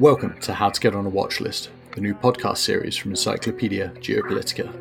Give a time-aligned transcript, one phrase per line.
[0.00, 3.92] Welcome to How to Get on a Watch List, the new podcast series from Encyclopedia
[3.98, 4.74] Geopolitica.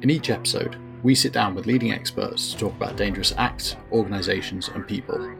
[0.00, 4.68] In each episode, we sit down with leading experts to talk about dangerous acts, organisations,
[4.68, 5.34] and people.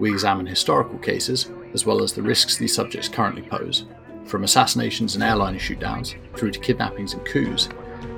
[0.00, 3.84] We examine historical cases as well as the risks these subjects currently pose,
[4.24, 7.68] from assassinations and airliner shootdowns through to kidnappings and coups.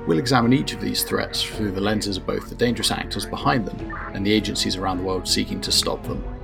[0.07, 3.67] We'll examine each of these threats through the lenses of both the dangerous actors behind
[3.67, 6.38] them and the agencies around the world seeking to stop them.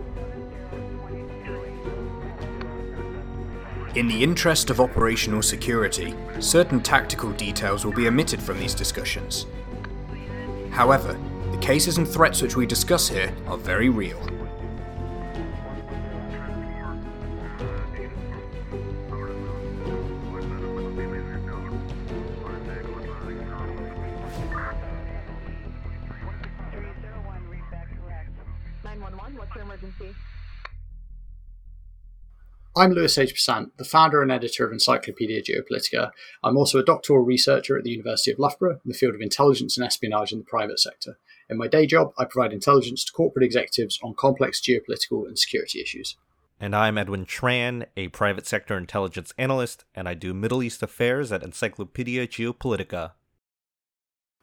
[3.96, 9.46] In the interest of operational security, certain tactical details will be omitted from these discussions.
[10.70, 11.18] However,
[11.52, 14.20] the cases and threats which we discuss here are very real.
[32.78, 33.34] I'm Lewis H.
[33.34, 36.12] Besant, the founder and editor of Encyclopedia Geopolitica.
[36.44, 39.78] I'm also a doctoral researcher at the University of Loughborough in the field of intelligence
[39.78, 41.18] and espionage in the private sector.
[41.50, 45.80] In my day job, I provide intelligence to corporate executives on complex geopolitical and security
[45.80, 46.18] issues.
[46.60, 51.32] And I'm Edwin Tran, a private sector intelligence analyst, and I do Middle East affairs
[51.32, 53.12] at Encyclopedia Geopolitica.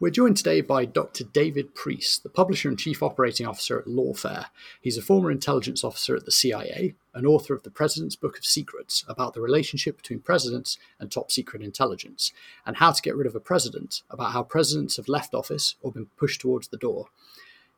[0.00, 1.22] We're joined today by Dr.
[1.22, 4.46] David Priess, the publisher and chief operating officer at Lawfare.
[4.80, 8.44] He's a former intelligence officer at the CIA, an author of the President's Book of
[8.44, 12.32] Secrets about the relationship between presidents and top secret intelligence,
[12.66, 15.92] and how to get rid of a president, about how presidents have left office or
[15.92, 17.06] been pushed towards the door.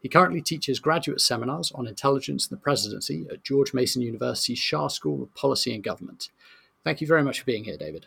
[0.01, 4.91] He currently teaches graduate seminars on intelligence and the presidency at George Mason University's Schar
[4.91, 6.31] School of Policy and Government.
[6.85, 8.07] Thank you very much for being here, David.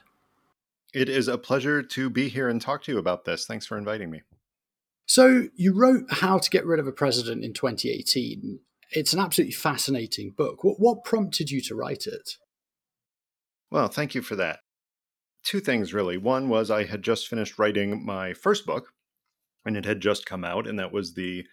[0.98, 3.46] It is a pleasure to be here and talk to you about this.
[3.46, 4.24] Thanks for inviting me.
[5.06, 8.62] So, you wrote How to Get Rid of a President in 2018.
[8.90, 10.64] It's an absolutely fascinating book.
[10.64, 12.38] What, what prompted you to write it?
[13.70, 14.62] Well, thank you for that.
[15.44, 16.18] Two things, really.
[16.18, 18.88] One was I had just finished writing my first book,
[19.68, 21.46] and it had just come out, and that was the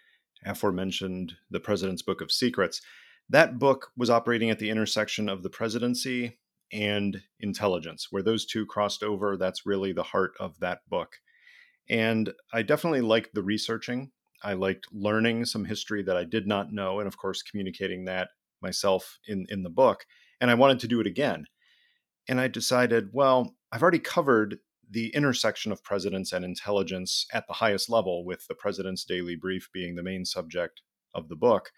[0.47, 2.81] aforementioned The President's Book of Secrets.
[3.29, 6.39] That book was operating at the intersection of the presidency
[6.75, 8.09] and intelligence.
[8.11, 11.17] Where those two crossed over, that's really the heart of that book.
[11.89, 14.11] And I definitely liked the researching.
[14.43, 18.31] I liked learning some history that I did not know, and of course, communicating that
[18.61, 20.05] myself in, in the book.
[20.41, 21.47] And I wanted to do it again.
[22.29, 24.59] And I decided, well, I've already covered
[24.91, 29.71] the intersection of presidents and intelligence at the highest level, with the president's daily brief
[29.73, 30.83] being the main subject
[31.15, 31.71] of the book.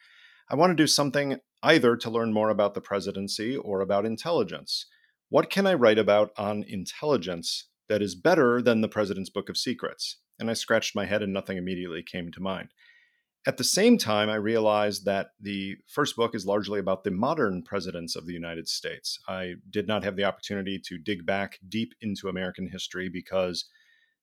[0.48, 4.86] I want to do something either to learn more about the presidency or about intelligence.
[5.28, 9.56] What can I write about on intelligence that is better than the President's Book of
[9.56, 10.18] Secrets?
[10.38, 12.68] And I scratched my head and nothing immediately came to mind.
[13.46, 17.62] At the same time, I realized that the first book is largely about the modern
[17.62, 19.20] presidents of the United States.
[19.28, 23.66] I did not have the opportunity to dig back deep into American history because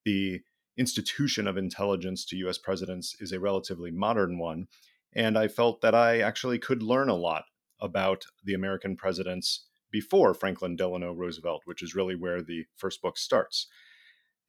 [0.04, 0.42] the
[0.78, 4.68] institution of intelligence to US presidents is a relatively modern one.
[5.16, 7.44] And I felt that I actually could learn a lot
[7.79, 13.18] about the American presidents before Franklin Delano Roosevelt, which is really where the first book
[13.18, 13.68] starts.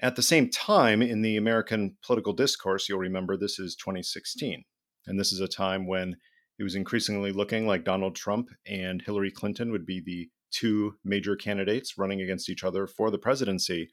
[0.01, 4.65] At the same time, in the American political discourse, you'll remember this is 2016.
[5.07, 6.17] And this is a time when
[6.59, 11.37] it was increasingly looking like Donald Trump and Hillary Clinton would be the two major
[11.37, 13.89] candidates running against each other for the presidency.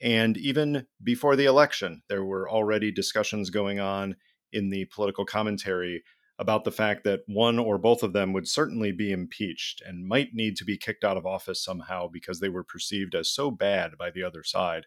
[0.00, 4.16] And even before the election, there were already discussions going on
[4.52, 6.02] in the political commentary
[6.38, 10.30] about the fact that one or both of them would certainly be impeached and might
[10.32, 13.92] need to be kicked out of office somehow because they were perceived as so bad
[13.98, 14.86] by the other side.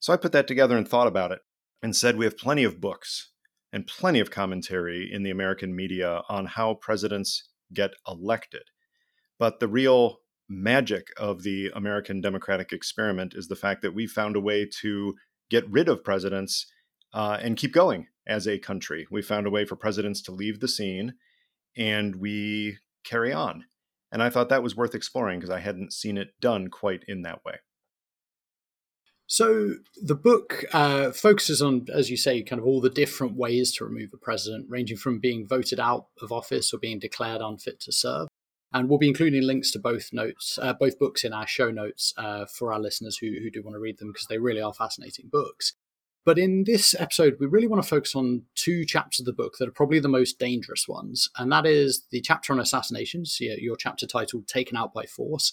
[0.00, 1.40] So I put that together and thought about it
[1.82, 3.30] and said we have plenty of books
[3.72, 8.62] and plenty of commentary in the American media on how presidents get elected.
[9.38, 10.18] But the real
[10.48, 15.14] magic of the American democratic experiment is the fact that we found a way to
[15.50, 16.66] get rid of presidents
[17.16, 19.06] uh, and keep going as a country.
[19.10, 21.14] We found a way for presidents to leave the scene
[21.74, 23.64] and we carry on.
[24.12, 27.22] And I thought that was worth exploring because I hadn't seen it done quite in
[27.22, 27.54] that way.
[29.26, 33.72] So the book uh, focuses on, as you say, kind of all the different ways
[33.76, 37.80] to remove a president, ranging from being voted out of office or being declared unfit
[37.80, 38.28] to serve.
[38.72, 42.12] And we'll be including links to both notes, uh, both books in our show notes
[42.18, 44.74] uh, for our listeners who, who do want to read them because they really are
[44.74, 45.74] fascinating books.
[46.26, 49.54] But in this episode, we really want to focus on two chapters of the book
[49.58, 51.30] that are probably the most dangerous ones.
[51.38, 55.52] And that is the chapter on assassinations, your chapter titled Taken Out by Force,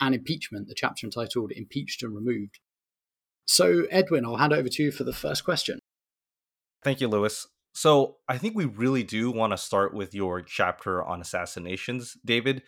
[0.00, 2.60] and impeachment, the chapter entitled Impeached and Removed.
[3.46, 5.80] So, Edwin, I'll hand over to you for the first question.
[6.84, 7.48] Thank you, Lewis.
[7.72, 12.62] So I think we really do want to start with your chapter on assassinations, David.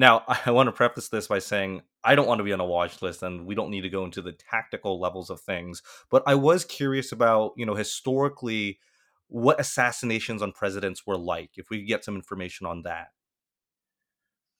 [0.00, 2.64] Now, I want to preface this by saying I don't want to be on a
[2.64, 6.24] watch list and we don't need to go into the tactical levels of things, but
[6.26, 8.80] I was curious about, you know, historically
[9.28, 13.08] what assassinations on presidents were like, if we could get some information on that.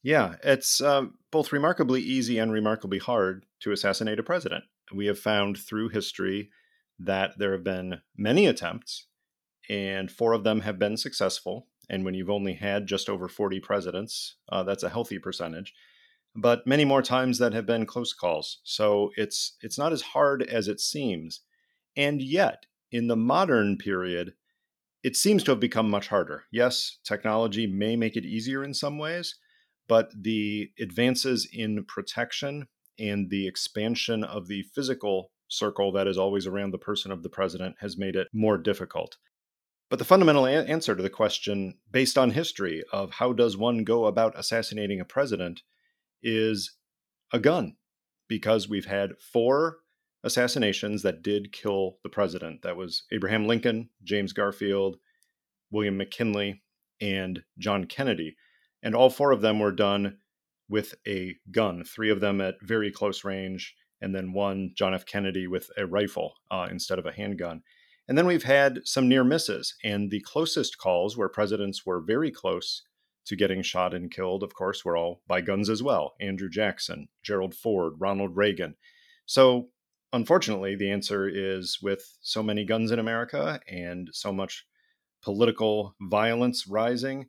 [0.03, 4.65] Yeah, it's um, both remarkably easy and remarkably hard to assassinate a president.
[4.95, 6.51] We have found through history
[6.99, 9.07] that there have been many attempts,
[9.69, 11.67] and four of them have been successful.
[11.91, 15.75] And when you've only had just over 40 presidents, uh, that's a healthy percentage.
[16.37, 18.61] But many more times that have been close calls.
[18.63, 21.41] So it's it's not as hard as it seems.
[21.97, 24.35] And yet, in the modern period,
[25.03, 26.45] it seems to have become much harder.
[26.53, 29.37] Yes, technology may make it easier in some ways,
[29.89, 36.47] but the advances in protection and the expansion of the physical circle that is always
[36.47, 39.17] around the person of the president has made it more difficult.
[39.91, 43.85] But the fundamental a- answer to the question, based on history of how does one
[43.85, 45.63] go about assassinating a president,
[46.23, 46.77] is
[47.33, 47.77] a gun,
[48.29, 49.79] because we've had four
[50.23, 52.63] assassinations that did kill the president.
[52.63, 54.99] That was Abraham Lincoln, James Garfield,
[55.71, 56.63] William McKinley,
[57.01, 58.37] and John Kennedy.
[58.83, 60.19] And all four of them were done
[60.69, 65.05] with a gun, three of them at very close range, and then one, John F.
[65.05, 67.63] Kennedy, with a rifle uh, instead of a handgun.
[68.11, 69.77] And then we've had some near misses.
[69.85, 72.83] And the closest calls where presidents were very close
[73.27, 77.07] to getting shot and killed, of course, were all by guns as well Andrew Jackson,
[77.23, 78.75] Gerald Ford, Ronald Reagan.
[79.27, 79.69] So,
[80.13, 84.67] unfortunately, the answer is with so many guns in America and so much
[85.23, 87.29] political violence rising,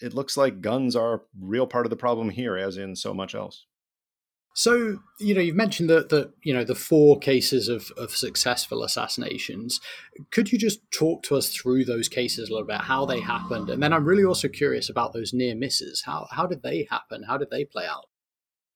[0.00, 3.14] it looks like guns are a real part of the problem here, as in so
[3.14, 3.66] much else.
[4.58, 8.82] So, you know, you've mentioned that the you know the four cases of, of successful
[8.82, 9.80] assassinations.
[10.32, 13.70] Could you just talk to us through those cases a little bit, how they happened,
[13.70, 16.02] and then I'm really also curious about those near misses.
[16.06, 17.22] How how did they happen?
[17.22, 18.06] How did they play out?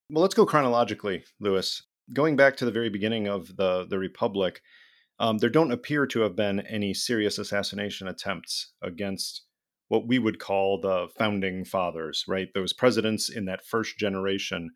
[0.08, 1.82] Well, let's go chronologically, Lewis.
[2.12, 4.62] Going back to the very beginning of the the Republic,
[5.18, 9.42] um, there don't appear to have been any serious assassination attempts against
[9.88, 12.50] what we would call the founding fathers, right?
[12.54, 14.70] Those presidents in that first generation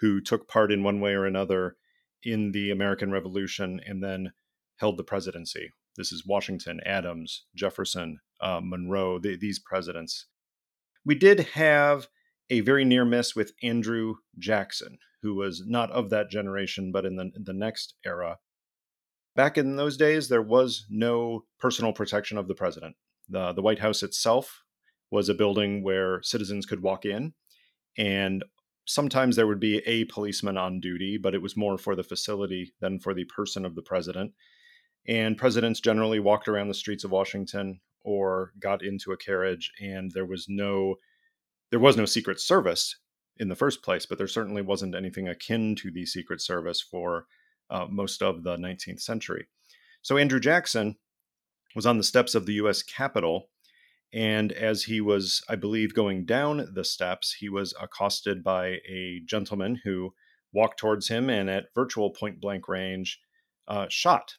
[0.00, 1.76] who took part in one way or another
[2.22, 4.32] in the American Revolution and then
[4.76, 5.70] held the presidency.
[5.96, 10.26] This is Washington, Adams, Jefferson, uh, Monroe, the, these presidents.
[11.04, 12.08] We did have
[12.48, 17.16] a very near miss with Andrew Jackson, who was not of that generation, but in
[17.16, 18.38] the, the next era.
[19.36, 22.96] Back in those days, there was no personal protection of the president.
[23.28, 24.62] The, the White House itself
[25.10, 27.34] was a building where citizens could walk in,
[27.96, 28.44] and
[28.90, 32.74] sometimes there would be a policeman on duty, but it was more for the facility
[32.80, 34.32] than for the person of the president.
[35.06, 40.10] And presidents generally walked around the streets of Washington or got into a carriage, and
[40.10, 40.96] there was no
[41.70, 42.96] there was no Secret Service
[43.36, 47.26] in the first place, but there certainly wasn't anything akin to the Secret Service for
[47.70, 49.46] uh, most of the 19th century.
[50.02, 50.96] So Andrew Jackson
[51.76, 52.82] was on the steps of the U.S.
[52.82, 53.50] Capitol,
[54.12, 59.20] and as he was, I believe, going down the steps, he was accosted by a
[59.24, 60.14] gentleman who
[60.52, 63.20] walked towards him and at virtual point blank range
[63.68, 64.34] uh, shot.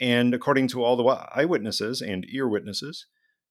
[0.00, 3.06] And according to all the eyewitnesses and ear witnesses,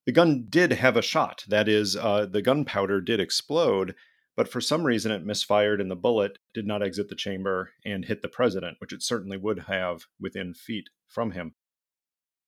[0.06, 1.44] the gun did have a shot.
[1.46, 3.94] That is, uh, the gunpowder did explode,
[4.36, 8.06] but for some reason it misfired and the bullet did not exit the chamber and
[8.06, 11.54] hit the president, which it certainly would have within feet from him.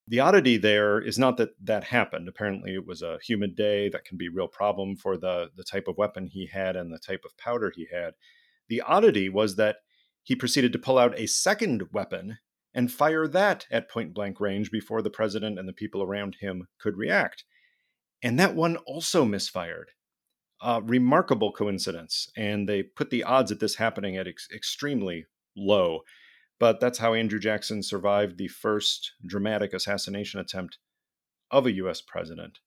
[0.07, 2.27] The oddity there is not that that happened.
[2.27, 5.63] Apparently, it was a humid day that can be a real problem for the, the
[5.63, 8.13] type of weapon he had and the type of powder he had.
[8.67, 9.77] The oddity was that
[10.23, 12.39] he proceeded to pull out a second weapon
[12.73, 16.67] and fire that at point blank range before the president and the people around him
[16.79, 17.43] could react.
[18.23, 19.91] And that one also misfired
[20.61, 22.29] uh, remarkable coincidence.
[22.37, 26.01] And they put the odds at this happening at ex- extremely low.
[26.61, 30.77] But that's how Andrew Jackson survived the first dramatic assassination attempt
[31.49, 32.01] of a U.S.
[32.01, 32.59] president.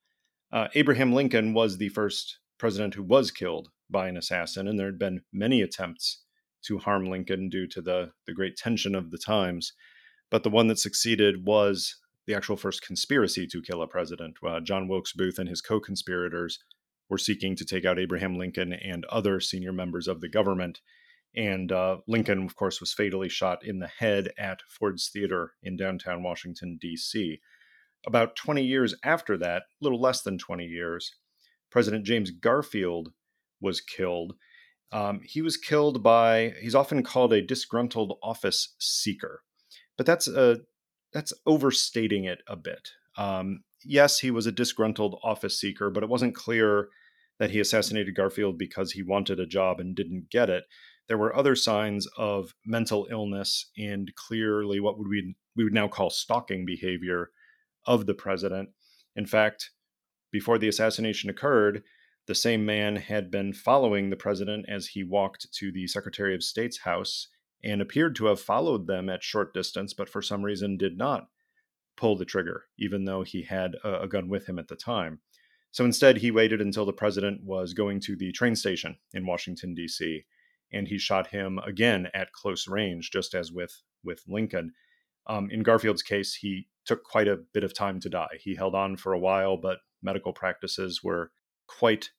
[0.52, 4.88] Uh, Abraham Lincoln was the first president who was killed by an assassin, and there
[4.88, 6.24] had been many attempts
[6.64, 9.72] to harm Lincoln due to the, the great tension of the times.
[10.28, 11.94] But the one that succeeded was
[12.26, 14.38] the actual first conspiracy to kill a president.
[14.44, 16.58] Uh, John Wilkes Booth and his co conspirators
[17.08, 20.80] were seeking to take out Abraham Lincoln and other senior members of the government.
[21.36, 25.76] And uh, Lincoln, of course, was fatally shot in the head at Ford's Theater in
[25.76, 27.40] downtown Washington, D.C.
[28.06, 31.14] About 20 years after that, a little less than 20 years,
[31.70, 33.12] President James Garfield
[33.60, 34.34] was killed.
[34.92, 39.42] Um, he was killed by, he's often called a disgruntled office seeker,
[39.96, 40.60] but that's a,
[41.12, 42.90] that's overstating it a bit.
[43.16, 46.88] Um, yes, he was a disgruntled office seeker, but it wasn't clear
[47.38, 50.64] that he assassinated Garfield because he wanted a job and didn't get it.
[51.08, 55.88] There were other signs of mental illness and clearly what would we we would now
[55.88, 57.30] call stalking behavior
[57.86, 58.70] of the president.
[59.14, 59.70] In fact,
[60.32, 61.84] before the assassination occurred,
[62.26, 66.42] the same man had been following the president as he walked to the Secretary of
[66.42, 67.28] State's house
[67.62, 71.28] and appeared to have followed them at short distance, but for some reason did not
[71.96, 75.20] pull the trigger, even though he had a, gun with him at the time.
[75.70, 79.74] So instead, he waited until the president was going to the train station in Washington,
[79.74, 80.24] D.C.,
[80.74, 84.72] and he shot him again at close range, just as with, with Lincoln.
[85.26, 88.38] Um, in Garfield's case, he took quite a bit of time to die.
[88.40, 91.30] He held on for a while, but medical practices were
[91.66, 92.10] quite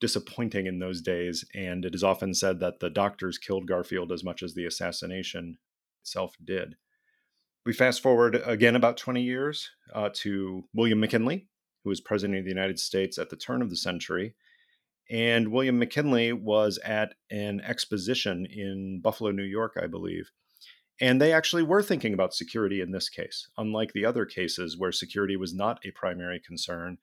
[0.00, 1.44] disappointing in those days.
[1.54, 5.58] And it is often said that the doctors killed Garfield as much as the assassination
[6.02, 6.76] itself did.
[7.66, 11.48] We fast forward again about 20 years uh, to William McKinley,
[11.84, 14.34] who was president of the United States at the turn of the century.
[15.10, 20.30] And William McKinley was at an exposition in Buffalo, New York, I believe.
[21.00, 24.92] And they actually were thinking about security in this case, unlike the other cases where
[24.92, 26.98] security was not a primary concern.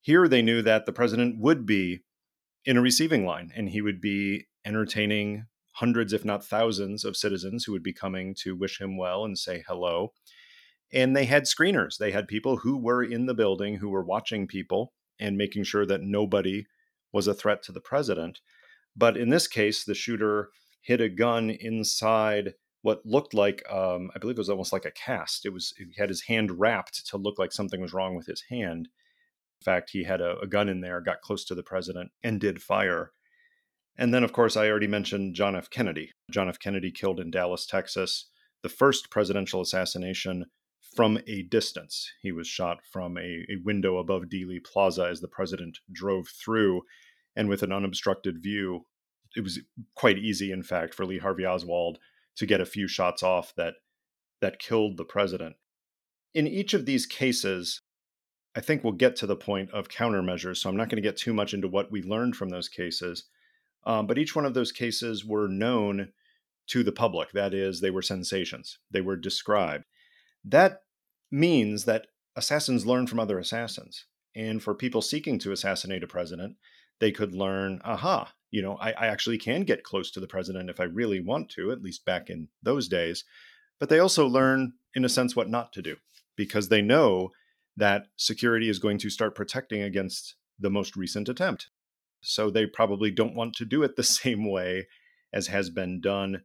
[0.00, 2.00] Here they knew that the president would be
[2.64, 7.64] in a receiving line and he would be entertaining hundreds, if not thousands, of citizens
[7.64, 10.12] who would be coming to wish him well and say hello.
[10.92, 11.98] And they had screeners.
[11.98, 15.84] They had people who were in the building who were watching people and making sure
[15.86, 16.66] that nobody
[17.14, 18.40] was a threat to the president.
[18.94, 20.50] But in this case, the shooter
[20.82, 22.52] hid a gun inside
[22.82, 25.46] what looked like, um, I believe it was almost like a cast.
[25.46, 28.44] It was, he had his hand wrapped to look like something was wrong with his
[28.50, 28.88] hand.
[29.60, 32.38] In fact, he had a, a gun in there, got close to the president, and
[32.38, 33.12] did fire.
[33.96, 35.70] And then, of course, I already mentioned John F.
[35.70, 36.10] Kennedy.
[36.30, 36.58] John F.
[36.58, 38.28] Kennedy killed in Dallas, Texas,
[38.62, 40.44] the first presidential assassination
[40.94, 42.10] from a distance.
[42.20, 46.82] He was shot from a, a window above Dealey Plaza as the president drove through,
[47.36, 48.86] and with an unobstructed view.
[49.36, 49.60] It was
[49.94, 51.98] quite easy, in fact, for Lee Harvey Oswald
[52.36, 53.74] to get a few shots off that
[54.40, 55.56] that killed the president.
[56.34, 57.80] In each of these cases,
[58.56, 60.58] I think we'll get to the point of countermeasures.
[60.58, 63.24] So I'm not going to get too much into what we learned from those cases.
[63.86, 66.12] Um, but each one of those cases were known
[66.68, 67.32] to the public.
[67.32, 69.84] That is, they were sensations, they were described.
[70.44, 70.82] That
[71.30, 74.06] means that assassins learn from other assassins.
[74.36, 76.56] And for people seeking to assassinate a president,
[77.00, 80.70] they could learn, aha, you know, I, I actually can get close to the president
[80.70, 83.24] if I really want to, at least back in those days.
[83.80, 85.96] But they also learn, in a sense, what not to do
[86.36, 87.30] because they know
[87.76, 91.68] that security is going to start protecting against the most recent attempt.
[92.20, 94.86] So they probably don't want to do it the same way
[95.32, 96.42] as has been done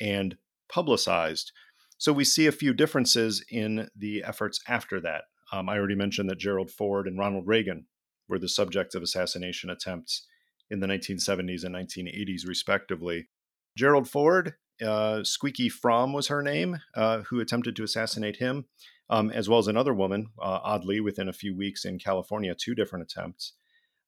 [0.00, 0.36] and
[0.68, 1.52] publicized.
[1.96, 5.24] So we see a few differences in the efforts after that.
[5.52, 7.86] Um, I already mentioned that Gerald Ford and Ronald Reagan
[8.32, 10.26] were the subjects of assassination attempts
[10.70, 13.28] in the 1970s and 1980s, respectively.
[13.76, 18.64] Gerald Ford, uh, Squeaky Fromme was her name, uh, who attempted to assassinate him,
[19.10, 22.74] um, as well as another woman, uh, oddly, within a few weeks in California, two
[22.74, 23.52] different attempts.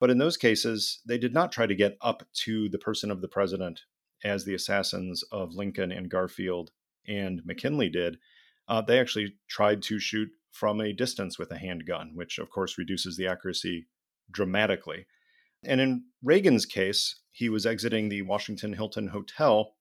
[0.01, 3.21] But in those cases, they did not try to get up to the person of
[3.21, 3.83] the president
[4.25, 6.71] as the assassins of Lincoln and Garfield
[7.07, 8.17] and McKinley did.
[8.67, 12.79] Uh, they actually tried to shoot from a distance with a handgun, which of course
[12.79, 13.87] reduces the accuracy
[14.31, 15.07] dramatically.
[15.65, 19.75] And in Reagan's case, he was exiting the Washington Hilton Hotel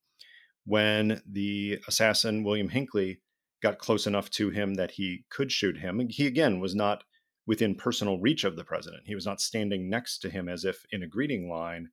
[0.64, 3.20] when the assassin, William Hinckley,
[3.62, 6.06] got close enough to him that he could shoot him.
[6.08, 7.04] He, again, was not
[7.46, 9.02] within personal reach of the president.
[9.06, 11.90] He was not standing next to him as if in a greeting line.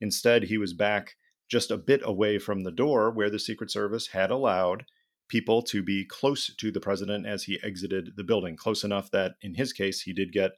[0.00, 1.14] Instead, he was back
[1.48, 4.84] just a bit away from the door where the Secret Service had allowed
[5.28, 9.32] people to be close to the president as he exited the building, close enough that
[9.42, 10.52] in his case, he did get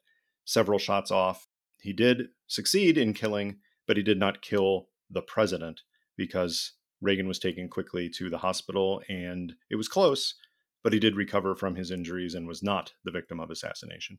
[0.46, 1.46] several shots off.
[1.82, 5.82] He did succeed in killing, but he did not kill the president
[6.16, 6.72] because
[7.02, 10.34] Reagan was taken quickly to the hospital and it was close,
[10.82, 14.18] but he did recover from his injuries and was not the victim of assassination.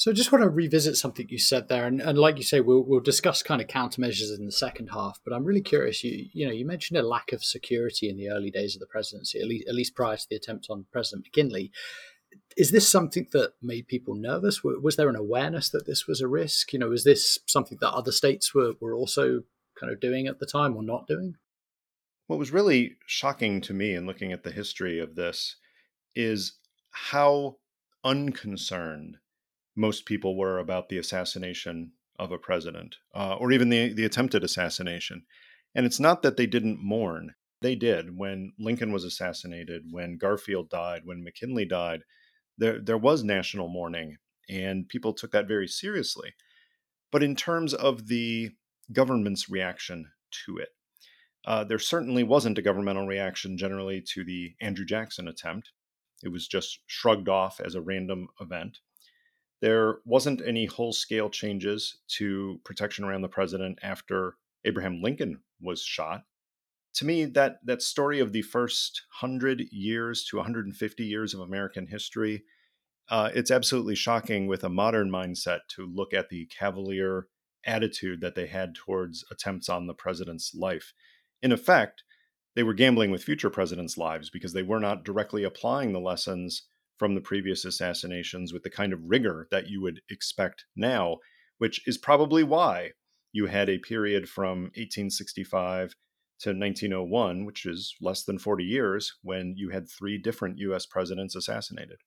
[0.00, 2.60] So I just want to revisit something you said there, and, and like you say,
[2.60, 5.20] we'll, we'll discuss kind of countermeasures in the second half.
[5.22, 6.02] But I'm really curious.
[6.02, 8.86] You you know you mentioned a lack of security in the early days of the
[8.86, 11.70] presidency, at least at least prior to the attempt on President McKinley.
[12.56, 14.62] Is this something that made people nervous?
[14.64, 16.72] Was there an awareness that this was a risk?
[16.72, 19.42] You know, is this something that other states were were also
[19.78, 21.36] kind of doing at the time or not doing?
[22.26, 25.56] What was really shocking to me in looking at the history of this
[26.14, 26.58] is
[26.90, 27.56] how
[28.04, 29.16] unconcerned
[29.76, 34.44] most people were about the assassination of a president uh, or even the, the attempted
[34.44, 35.24] assassination.
[35.74, 37.34] And it's not that they didn't mourn.
[37.62, 38.16] They did.
[38.16, 42.02] When Lincoln was assassinated, when Garfield died, when McKinley died,
[42.58, 44.18] there, there was national mourning.
[44.48, 46.34] and people took that very seriously.
[47.12, 48.50] But in terms of the
[48.92, 50.10] government's reaction
[50.46, 50.70] to it,
[51.46, 55.70] uh, there certainly wasn't a governmental reaction generally to the Andrew Jackson attempt.
[56.22, 58.78] It was just shrugged off as a random event.
[59.62, 65.82] There wasn't any whole scale changes to protection around the president after Abraham Lincoln was
[65.82, 66.24] shot.
[66.94, 71.86] To me, that, that story of the first 100 years to 150 years of American
[71.86, 72.44] history,
[73.08, 77.26] uh, it's absolutely shocking with a modern mindset to look at the cavalier
[77.64, 80.92] attitude that they had towards attempts on the president's life.
[81.42, 82.02] In effect,
[82.56, 86.64] they were gambling with future presidents' lives because they were not directly applying the lessons
[86.98, 91.18] from the previous assassinations with the kind of rigor that you would expect now,
[91.58, 92.90] which is probably why
[93.32, 95.94] you had a period from 1865
[96.40, 101.36] to 1901, which is less than 40 years, when you had three different US presidents
[101.36, 101.98] assassinated.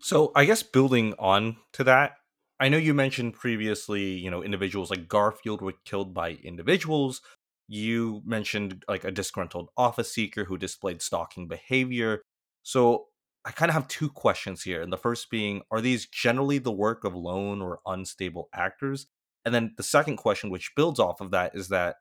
[0.00, 2.12] So, I guess building on to that,
[2.58, 7.20] I know you mentioned previously, you know, individuals like Garfield were killed by individuals.
[7.68, 12.22] You mentioned like a disgruntled office seeker who displayed stalking behavior.
[12.62, 13.06] So
[13.44, 14.82] I kind of have two questions here.
[14.82, 19.06] And the first being, are these generally the work of lone or unstable actors?
[19.44, 21.96] And then the second question, which builds off of that, is that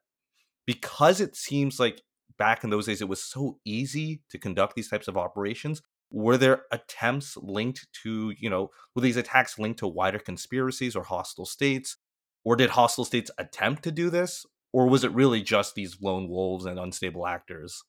[0.65, 2.01] because it seems like
[2.37, 6.37] back in those days it was so easy to conduct these types of operations, were
[6.37, 11.45] there attempts linked to, you know, were these attacks linked to wider conspiracies or hostile
[11.45, 11.97] states?
[12.43, 14.45] Or did hostile states attempt to do this?
[14.73, 17.83] Or was it really just these lone wolves and unstable actors?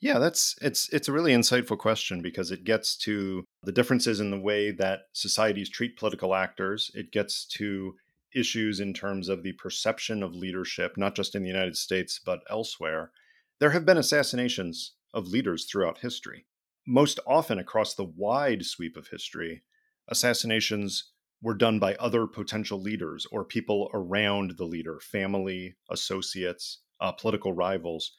[0.00, 4.30] Yeah, that's it's it's a really insightful question because it gets to the differences in
[4.30, 6.90] the way that societies treat political actors.
[6.94, 7.94] It gets to
[8.34, 12.40] issues in terms of the perception of leadership, not just in the United States but
[12.48, 13.12] elsewhere.
[13.58, 16.46] There have been assassinations of leaders throughout history.
[16.86, 19.62] Most often across the wide sweep of history,
[20.08, 27.12] assassinations were done by other potential leaders or people around the leader, family, associates, uh,
[27.12, 28.12] political rivals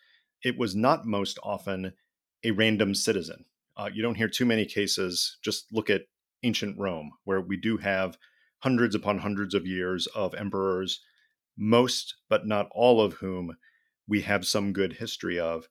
[0.43, 1.93] it was not most often
[2.43, 3.45] a random citizen.
[3.77, 5.37] Uh, you don't hear too many cases.
[5.43, 6.03] Just look at
[6.43, 8.17] ancient Rome, where we do have
[8.61, 11.01] hundreds upon hundreds of years of emperors,
[11.57, 13.57] most but not all of whom
[14.07, 15.67] we have some good history of.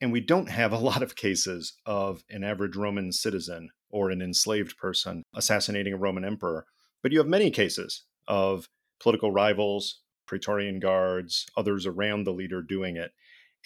[0.00, 4.22] And we don't have a lot of cases of an average Roman citizen or an
[4.22, 6.66] enslaved person assassinating a Roman emperor.
[7.02, 8.68] But you have many cases of
[9.00, 13.12] political rivals, Praetorian guards, others around the leader doing it.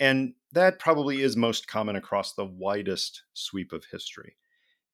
[0.00, 4.36] And that probably is most common across the widest sweep of history.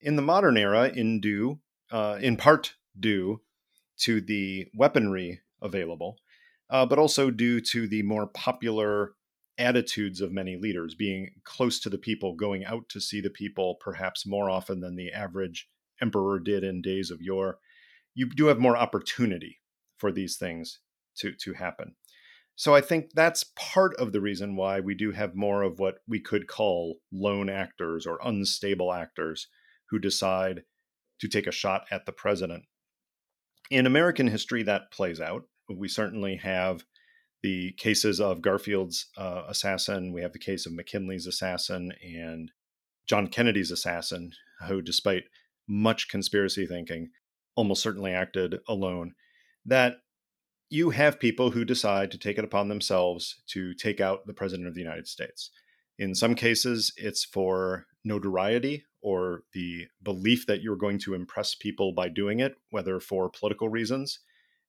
[0.00, 3.40] In the modern era, in due, uh, in part due
[3.98, 6.18] to the weaponry available,
[6.70, 9.12] uh, but also due to the more popular
[9.58, 13.76] attitudes of many leaders, being close to the people, going out to see the people
[13.80, 15.68] perhaps more often than the average
[16.02, 17.58] emperor did in days of yore,
[18.14, 19.60] you do have more opportunity
[19.96, 20.80] for these things
[21.16, 21.94] to, to happen.
[22.56, 25.96] So I think that's part of the reason why we do have more of what
[26.06, 29.48] we could call lone actors or unstable actors
[29.90, 30.62] who decide
[31.20, 32.64] to take a shot at the president.
[33.70, 35.44] In American history, that plays out.
[35.68, 36.84] We certainly have
[37.42, 42.50] the cases of Garfield's uh, assassin, we have the case of McKinley's assassin, and
[43.06, 44.32] John Kennedy's assassin,
[44.66, 45.24] who, despite
[45.68, 47.10] much conspiracy thinking,
[47.54, 49.14] almost certainly acted alone.
[49.66, 49.96] That
[50.70, 54.68] you have people who decide to take it upon themselves to take out the president
[54.68, 55.50] of the United States.
[55.98, 61.92] In some cases, it's for notoriety or the belief that you're going to impress people
[61.92, 64.18] by doing it, whether for political reasons,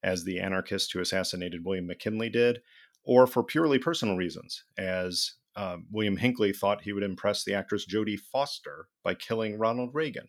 [0.04, 2.60] as the anarchist who assassinated William McKinley did,
[3.04, 7.88] or for purely personal reasons, as uh, William Hinckley thought he would impress the actress
[7.88, 10.28] Jodie Foster by killing Ronald Reagan.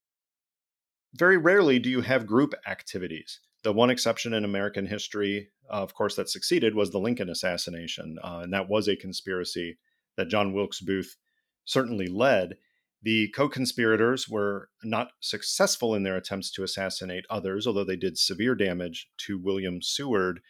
[1.13, 5.93] Very rarely do you have group activities the one exception in American history, uh, of
[5.93, 8.17] course, that succeeded was the Lincoln assassination.
[8.23, 9.77] Uh, and that was a conspiracy
[10.17, 11.17] that John Wilkes Booth
[11.65, 12.59] certainly led.
[13.07, 18.19] The co conspirators were not successful in their attempts to assassinate others, although they did
[18.19, 20.41] severe damage to William Seward.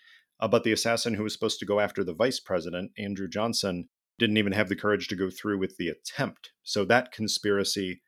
[0.40, 3.90] Uh, but the assassin who was supposed to go after the vice president, Andrew Johnson,
[4.18, 6.52] didn't even have the courage to go through with the attempt.
[6.62, 8.00] So that conspiracy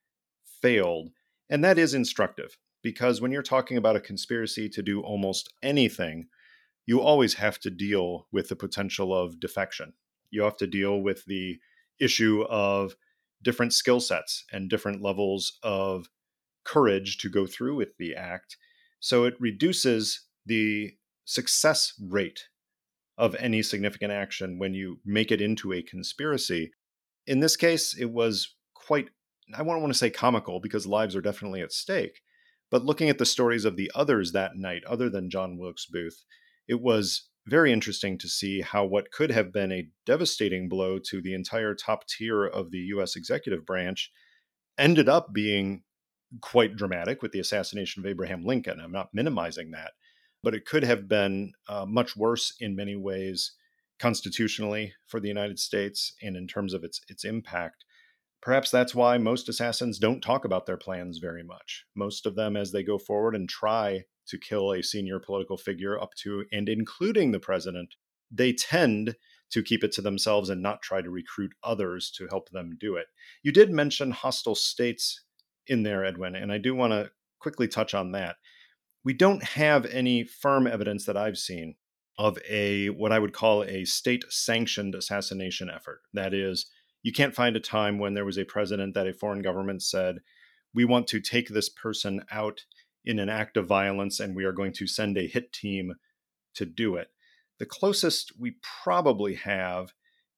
[0.62, 1.10] failed.
[1.50, 6.28] And that is instructive because when you're talking about a conspiracy to do almost anything,
[6.86, 9.92] you always have to deal with the potential of defection.
[10.30, 11.58] You have to deal with the
[12.00, 12.96] issue of
[13.42, 16.08] different skill sets and different levels of
[16.64, 18.56] courage to go through with the act.
[19.00, 22.48] So it reduces the success rate
[23.16, 26.72] of any significant action when you make it into a conspiracy.
[27.26, 29.10] In this case, it was quite,
[29.54, 32.20] I don't want to say comical because lives are definitely at stake,
[32.70, 36.24] But looking at the stories of the others that night, other than John Wilkes Booth,
[36.66, 41.20] it was very interesting to see how what could have been a devastating blow to
[41.20, 44.12] the entire top tier of the US executive branch
[44.78, 45.82] ended up being
[46.40, 48.80] quite dramatic with the assassination of Abraham Lincoln.
[48.80, 49.92] I'm not minimizing that,
[50.42, 53.52] but it could have been uh, much worse in many ways
[53.98, 57.84] constitutionally for the United States and in terms of its its impact.
[58.40, 61.84] Perhaps that's why most assassins don't talk about their plans very much.
[61.94, 66.00] Most of them, as they go forward and try to kill a senior political figure
[66.00, 67.94] up to and including the president,
[68.30, 69.16] they tend
[69.50, 72.96] to keep it to themselves and not try to recruit others to help them do
[72.96, 73.06] it.
[73.42, 75.22] You did mention hostile states
[75.66, 78.36] in there, Edwin, and I do want to quickly touch on that.
[79.04, 81.76] We don't have any firm evidence that I've seen
[82.18, 86.00] of a what I would call a state sanctioned assassination effort.
[86.12, 86.66] That is,
[87.08, 90.18] you can't find a time when there was a president that a foreign government said,
[90.74, 92.66] we want to take this person out
[93.02, 95.94] in an act of violence and we are going to send a hit team
[96.54, 97.08] to do it.
[97.58, 99.94] The closest we probably have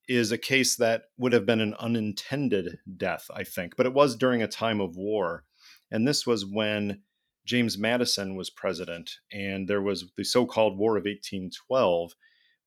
[0.09, 4.15] is a case that would have been an unintended death, I think, but it was
[4.15, 5.43] during a time of war.
[5.91, 7.03] And this was when
[7.45, 12.13] James Madison was president, and there was the so called War of 1812,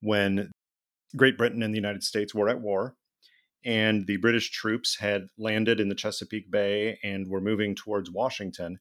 [0.02, 0.52] when
[1.16, 2.98] Great Britain and the United States were at war
[3.66, 8.80] and the British troops had landed in the Chesapeake Bay and were moving towards Washington.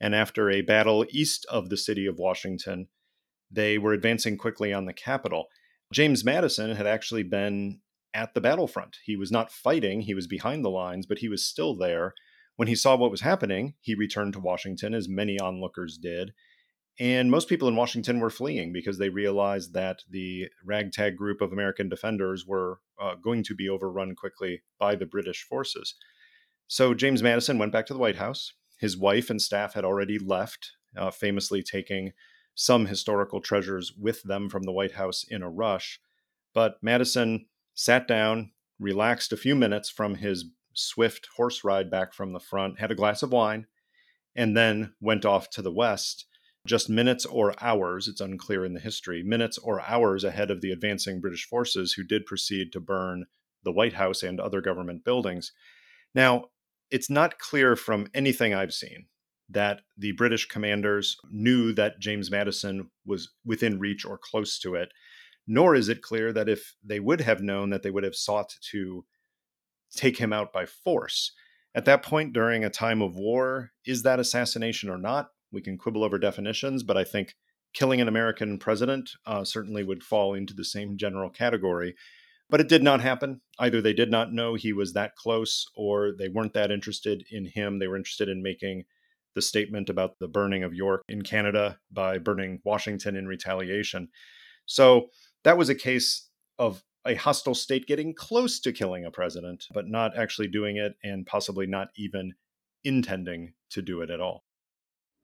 [0.00, 2.88] And after a battle east of the city of Washington,
[3.50, 5.46] they were advancing quickly on the capital.
[5.92, 7.80] James Madison had actually been
[8.14, 8.98] at the battlefront.
[9.04, 12.14] He was not fighting, he was behind the lines, but he was still there.
[12.56, 16.32] When he saw what was happening, he returned to Washington, as many onlookers did,
[17.00, 21.52] and most people in Washington were fleeing because they realized that the ragtag group of
[21.52, 25.94] American defenders were uh, going to be overrun quickly by the British forces.
[26.66, 28.52] So James Madison went back to the White House.
[28.78, 32.12] His wife and staff had already left, uh, famously taking
[32.54, 36.00] some historical treasures with them from the White House in a rush.
[36.52, 42.32] But Madison sat down, relaxed a few minutes from his swift horse ride back from
[42.32, 43.66] the front, had a glass of wine,
[44.34, 46.26] and then went off to the west
[46.66, 50.70] just minutes or hours, it's unclear in the history, minutes or hours ahead of the
[50.70, 53.26] advancing British forces who did proceed to burn
[53.64, 55.52] the White House and other government buildings.
[56.14, 56.46] Now,
[56.90, 59.06] it's not clear from anything I've seen
[59.50, 64.90] that the British commanders knew that James Madison was within reach or close to it,
[65.46, 68.54] nor is it clear that if they would have known that they would have sought
[68.70, 69.04] to
[69.94, 71.32] take him out by force.
[71.74, 75.28] At that point, during a time of war, is that assassination or not?
[75.52, 77.34] We can quibble over definitions, but I think
[77.74, 81.94] killing an American president uh, certainly would fall into the same general category.
[82.50, 83.42] But it did not happen.
[83.58, 87.44] Either they did not know he was that close, or they weren't that interested in
[87.44, 87.78] him.
[87.78, 88.84] They were interested in making
[89.34, 94.08] the statement about the burning of York in Canada by burning Washington in retaliation.
[94.64, 95.10] So
[95.44, 99.86] that was a case of a hostile state getting close to killing a president, but
[99.86, 102.34] not actually doing it and possibly not even
[102.82, 104.44] intending to do it at all.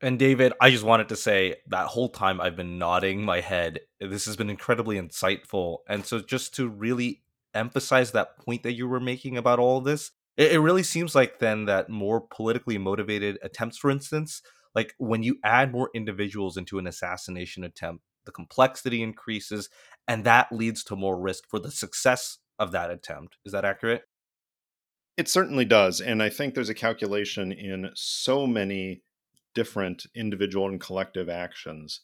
[0.05, 3.81] And David, I just wanted to say that whole time I've been nodding my head.
[3.99, 5.79] This has been incredibly insightful.
[5.88, 7.23] And so, just to really
[7.55, 11.38] emphasize that point that you were making about all this, it, it really seems like
[11.38, 14.43] then that more politically motivated attempts, for instance,
[14.75, 19.71] like when you add more individuals into an assassination attempt, the complexity increases,
[20.07, 23.38] and that leads to more risk for the success of that attempt.
[23.47, 24.03] Is that accurate?
[25.17, 26.03] It certainly does.
[26.03, 29.04] And I think there's a calculation in so many
[29.55, 32.01] different individual and collective actions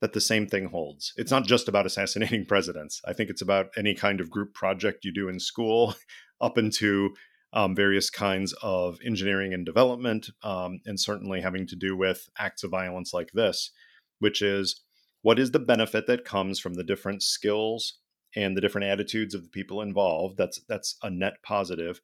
[0.00, 1.12] that the same thing holds.
[1.16, 3.00] It's not just about assassinating presidents.
[3.06, 5.94] I think it's about any kind of group project you do in school,
[6.40, 7.14] up into
[7.52, 12.62] um, various kinds of engineering and development, um, and certainly having to do with acts
[12.62, 13.72] of violence like this,
[14.20, 14.80] which is
[15.22, 17.98] what is the benefit that comes from the different skills
[18.34, 20.36] and the different attitudes of the people involved?
[20.38, 22.00] That's that's a net positive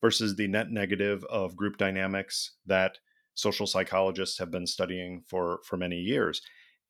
[0.00, 2.98] versus the net negative of group dynamics that
[3.40, 6.42] social psychologists have been studying for for many years.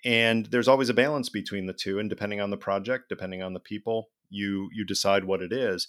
[0.04, 3.52] And there's always a balance between the two and depending on the project depending on
[3.52, 5.88] the people you you decide what it is.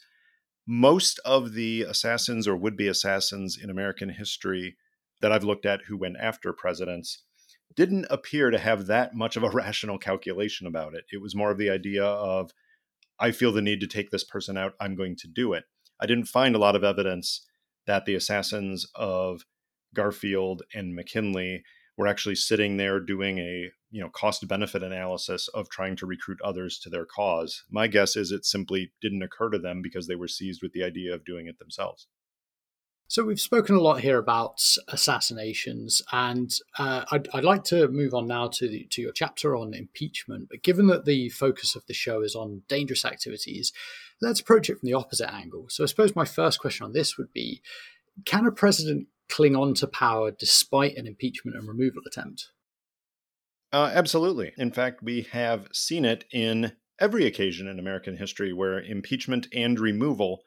[0.68, 4.78] Most of the assassins or would-be assassins in american history
[5.20, 7.24] that i've looked at who went after presidents
[7.76, 11.06] didn't appear to have that much of a rational calculation about it.
[11.12, 12.52] It was more of the idea of
[13.20, 14.74] i feel the need to take this person out.
[14.80, 15.66] I'm going to do it.
[16.00, 17.46] I didn't find a lot of evidence
[17.86, 19.46] that the assassins of
[19.94, 21.64] Garfield and McKinley
[21.98, 26.40] were actually sitting there doing a you know cost benefit analysis of trying to recruit
[26.44, 27.64] others to their cause.
[27.70, 30.84] My guess is it simply didn't occur to them because they were seized with the
[30.84, 32.08] idea of doing it themselves.
[33.12, 36.50] So we've spoken a lot here about assassinations, and
[36.80, 40.48] uh, I'd, I'd, like to move on now to the, to your chapter on impeachment.
[40.50, 43.74] But given that the focus of the show is on dangerous activities,
[44.22, 45.66] let's approach it from the opposite angle.
[45.68, 47.62] So I suppose my first question on this would be:
[48.24, 52.52] Can a president cling on to power despite an impeachment and removal attempt?
[53.74, 54.52] Uh, absolutely.
[54.58, 59.80] In fact, we have seen it in every occasion in American history where impeachment and
[59.80, 60.42] removal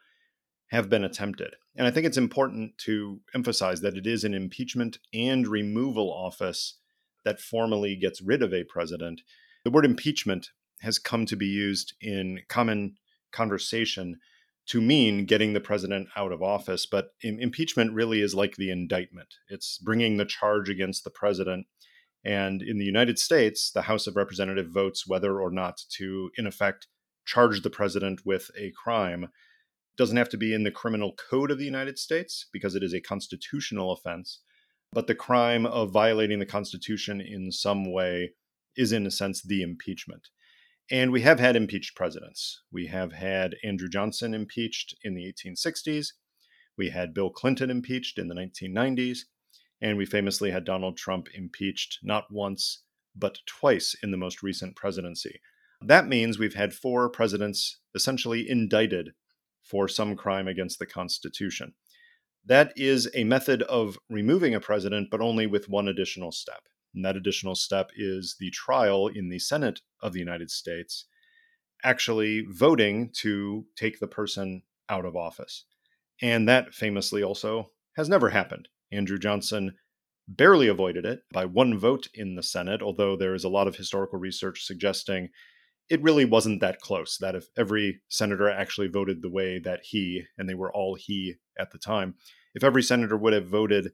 [0.67, 1.55] have been attempted.
[1.75, 6.77] And I think it's important to emphasize that it is an impeachment and removal office
[7.23, 9.21] that formally gets rid of a president.
[9.63, 12.95] The word impeachment has come to be used in common
[13.31, 14.19] conversation
[14.67, 16.85] to mean getting the president out of office.
[16.85, 21.67] But impeachment really is like the indictment, it's bringing the charge against the president.
[22.23, 26.47] And in the United States, the House of Representatives votes whether or not to, in
[26.47, 26.87] effect,
[27.25, 31.51] charge the president with a crime It doesn't have to be in the criminal code
[31.51, 34.41] of the United States because it is a constitutional offense.
[34.91, 38.31] But the crime of violating the Constitution in some way
[38.75, 40.29] is, in a sense, the impeachment.
[40.91, 42.61] And we have had impeached presidents.
[42.71, 46.09] We have had Andrew Johnson impeached in the 1860s.
[46.77, 49.19] We had Bill Clinton impeached in the 1990s.
[49.81, 52.83] And we famously had Donald Trump impeached not once,
[53.15, 55.41] but twice in the most recent presidency.
[55.81, 59.11] That means we've had four presidents essentially indicted
[59.63, 61.73] for some crime against the Constitution.
[62.45, 66.61] That is a method of removing a president, but only with one additional step.
[66.95, 71.05] And that additional step is the trial in the Senate of the United States
[71.83, 75.65] actually voting to take the person out of office.
[76.21, 78.69] And that famously also has never happened.
[78.91, 79.75] Andrew Johnson
[80.27, 83.75] barely avoided it by one vote in the Senate, although there is a lot of
[83.75, 85.29] historical research suggesting
[85.89, 87.17] it really wasn't that close.
[87.17, 91.35] That if every senator actually voted the way that he, and they were all he
[91.59, 92.15] at the time,
[92.55, 93.91] if every senator would have voted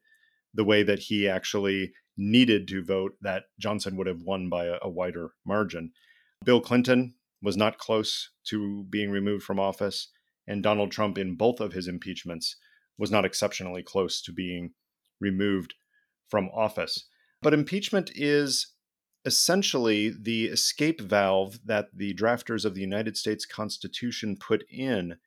[0.54, 4.78] the way that he actually needed to vote, that Johnson would have won by a,
[4.82, 5.92] a wider margin.
[6.44, 10.10] Bill Clinton was not close to being removed from office,
[10.48, 12.56] and Donald Trump, in both of his impeachments,
[12.98, 14.74] was not exceptionally close to being
[15.20, 15.74] removed
[16.30, 17.08] from office.
[17.42, 18.74] But impeachment is
[19.26, 25.18] essentially the escape valve that the drafters of the United States Constitution put in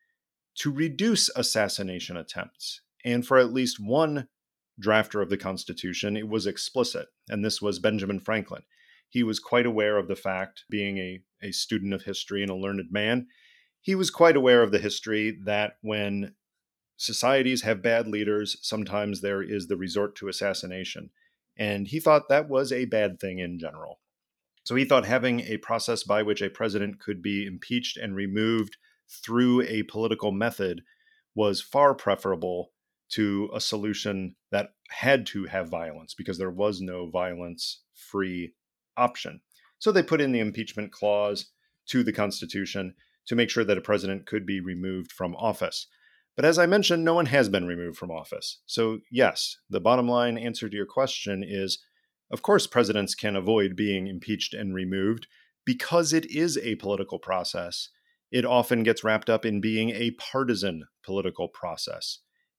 [0.56, 2.80] to reduce assassination attempts.
[3.04, 4.28] And for at least one
[4.80, 8.62] drafter of the Constitution, it was explicit, and this was Benjamin Franklin.
[9.08, 12.56] He was quite aware of the fact, being a, a student of history and a
[12.56, 13.28] learned man,
[13.80, 16.34] he was quite aware of the history that when
[16.96, 21.10] societies have bad leaders, sometimes there is the resort to assassination.
[21.56, 24.00] And he thought that was a bad thing in general.
[24.64, 28.78] So he thought having a process by which a president could be impeached and removed
[29.08, 30.80] through a political method
[31.34, 32.72] was far preferable
[33.10, 38.54] to a solution that had to have violence because there was no violence free
[38.96, 39.40] option.
[39.78, 41.46] So they put in the impeachment clause
[41.88, 42.94] to the Constitution
[43.26, 45.86] to make sure that a president could be removed from office.
[46.36, 48.60] But as I mentioned, no one has been removed from office.
[48.66, 51.78] So, yes, the bottom line answer to your question is
[52.30, 55.28] of course, presidents can avoid being impeached and removed
[55.64, 57.90] because it is a political process.
[58.32, 62.18] It often gets wrapped up in being a partisan political process.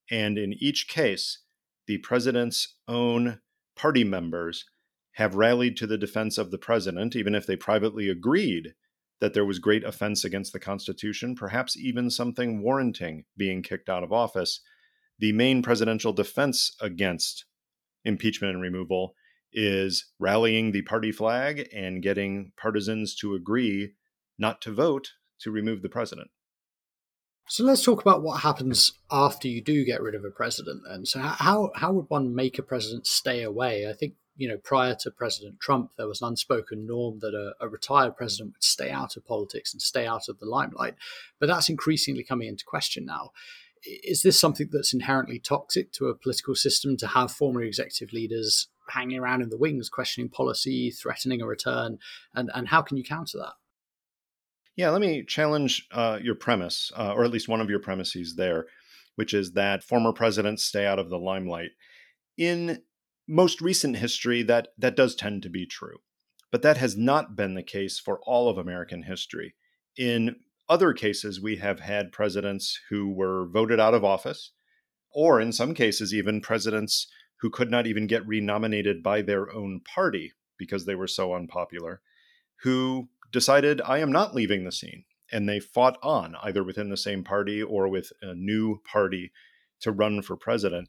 [0.10, 1.40] And in each case,
[1.88, 3.42] the president's own
[3.76, 4.66] party members
[5.14, 8.74] have rallied to the defense of the president, even if they privately agreed
[9.22, 14.04] that there was great offense against the Constitution, perhaps even something warranting being kicked out
[14.04, 14.62] of office.
[15.20, 17.46] The main presidential defense against
[18.04, 19.16] impeachment and removal
[19.54, 23.94] is rallying the party flag and getting partisans to agree
[24.38, 26.30] not to vote to remove the president.
[27.48, 30.82] So let's talk about what happens after you do get rid of a president.
[30.88, 33.88] Then, so, how how would one make a president stay away?
[33.88, 37.64] I think you know, prior to President Trump, there was an unspoken norm that a,
[37.64, 40.96] a, retired president would stay out of politics and stay out of the limelight.
[41.40, 43.32] But that's increasingly coming into question now.
[43.84, 48.68] Is this something that's inherently toxic to a political system to have former executive leaders
[48.90, 52.00] hanging around in the wings, questioning policy, threatening a return?
[52.34, 53.54] And, and how can you counter that?
[54.76, 58.36] Yeah, let me challenge uh, your premise, uh, or at least one of your premises
[58.36, 58.66] there,
[59.16, 61.72] which is that former presidents stay out of the limelight.
[62.38, 62.82] In
[63.28, 65.98] most recent history, that, that does tend to be true.
[66.52, 69.56] But that has not been the case for all of American history.
[69.98, 74.52] In other cases, we have had presidents who were voted out of office,
[75.14, 77.08] or in some cases, even presidents
[77.40, 82.02] who could not even get renominated by their own party because they were so unpopular,
[82.64, 85.04] who decided, I am not leaving the scene.
[85.32, 89.32] And they fought on, either within the same party or with a new party,
[89.82, 90.88] to run for president.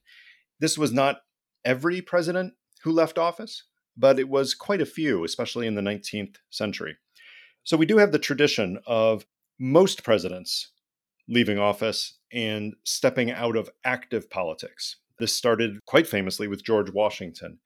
[0.60, 1.22] This was not
[1.64, 2.54] every president
[2.84, 3.64] who left office,
[3.96, 6.96] but it was quite a few, especially in the 19th century.
[7.64, 9.26] So we do have the tradition of
[9.58, 10.70] most presidents
[11.28, 14.96] leaving office and stepping out of active politics.
[15.18, 17.58] This started quite famously with George Washington,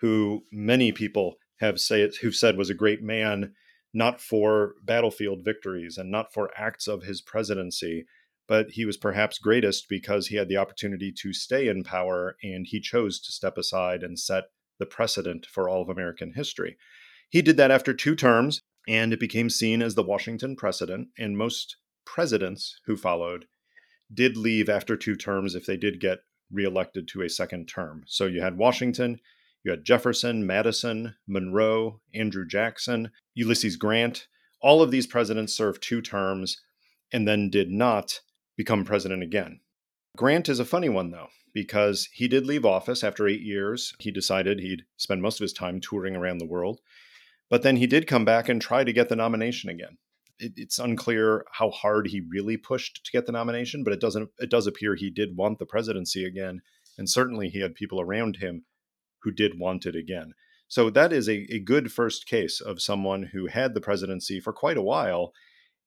[0.00, 3.52] who many people have say who've said was a great man
[3.92, 8.06] not for battlefield victories and not for acts of his presidency,
[8.48, 12.66] but he was perhaps greatest because he had the opportunity to stay in power and
[12.68, 14.44] he chose to step aside and set
[14.78, 16.76] the precedent for all of American history.
[17.30, 21.38] He did that after two terms, and it became seen as the Washington precedent, and
[21.38, 23.46] most presidents who followed
[24.12, 26.18] did leave after two terms if they did get
[26.50, 28.02] reelected to a second term.
[28.06, 29.20] So you had Washington,
[29.64, 34.26] you had Jefferson, Madison, Monroe, Andrew Jackson, Ulysses Grant.
[34.60, 36.60] All of these presidents served two terms
[37.12, 38.20] and then did not
[38.56, 39.60] become president again.
[40.16, 43.94] Grant is a funny one, though, because he did leave office after eight years.
[43.98, 46.80] He decided he'd spend most of his time touring around the world.
[47.48, 49.98] But then he did come back and try to get the nomination again.
[50.38, 54.30] It, it's unclear how hard he really pushed to get the nomination, but it doesn't.
[54.38, 56.62] It does appear he did want the presidency again,
[56.98, 58.64] and certainly he had people around him
[59.22, 60.32] who did want it again.
[60.68, 64.52] So that is a, a good first case of someone who had the presidency for
[64.52, 65.32] quite a while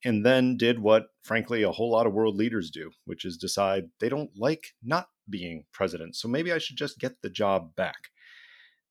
[0.03, 3.85] and then did what, frankly, a whole lot of world leaders do, which is decide
[3.99, 6.15] they don't like not being president.
[6.15, 8.09] So maybe I should just get the job back.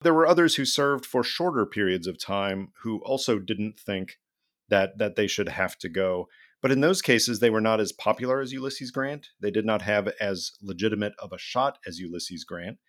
[0.01, 4.19] There were others who served for shorter periods of time who also didn't think
[4.67, 6.27] that, that they should have to go.
[6.61, 9.27] But in those cases, they were not as popular as Ulysses Grant.
[9.39, 12.79] They did not have as legitimate of a shot as Ulysses Grant.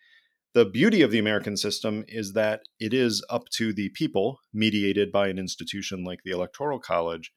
[0.57, 5.11] The beauty of the American system is that it is up to the people, mediated
[5.11, 7.31] by an institution like the Electoral College,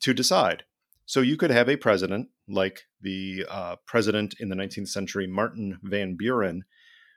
[0.00, 0.64] to decide.
[1.06, 5.78] So you could have a president, like the uh, president in the 19th century, Martin
[5.82, 6.64] Van Buren,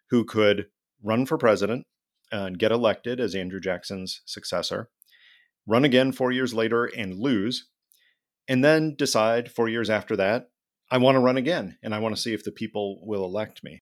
[0.09, 0.67] who could
[1.03, 1.85] run for president
[2.31, 4.89] and get elected as Andrew Jackson's successor,
[5.67, 7.67] run again four years later and lose,
[8.47, 10.49] and then decide four years after that,
[10.89, 13.65] I want to run again and I want to see if the people will elect
[13.65, 13.81] me.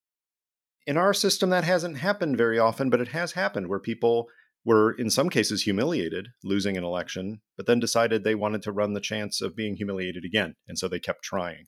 [0.88, 4.28] In our system, that hasn't happened very often, but it has happened where people
[4.66, 8.94] were, in some cases, humiliated losing an election, but then decided they wanted to run
[8.94, 10.56] the chance of being humiliated again.
[10.68, 11.66] And so they kept trying.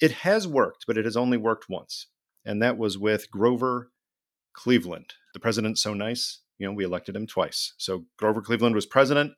[0.00, 2.06] It has worked, but it has only worked once.
[2.44, 3.90] And that was with Grover
[4.54, 5.14] Cleveland.
[5.34, 7.74] The president's so nice, you know, we elected him twice.
[7.78, 9.32] So Grover Cleveland was president.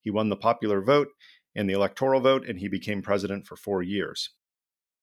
[0.00, 1.08] He won the popular vote
[1.54, 4.30] and the electoral vote, and he became president for four years.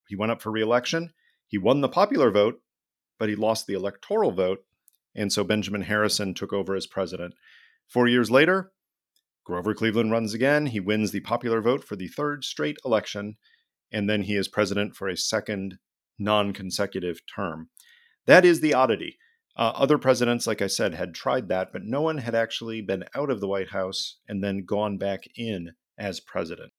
[0.08, 1.12] He went up for reelection.
[1.48, 2.62] He won the popular vote
[3.20, 4.60] but he lost the electoral vote,
[5.16, 7.34] and so Benjamin Harrison took over as president.
[7.88, 8.72] Four years later,
[9.46, 10.68] Grover Cleveland runs again.
[10.68, 13.38] He wins the popular vote for the third straight election,
[13.92, 15.80] and then he is president for a second
[16.20, 17.70] non consecutive term.
[18.26, 19.18] That is the oddity.
[19.56, 23.06] Uh, other presidents, like I said, had tried that, but no one had actually been
[23.16, 26.74] out of the White House and then gone back in as president.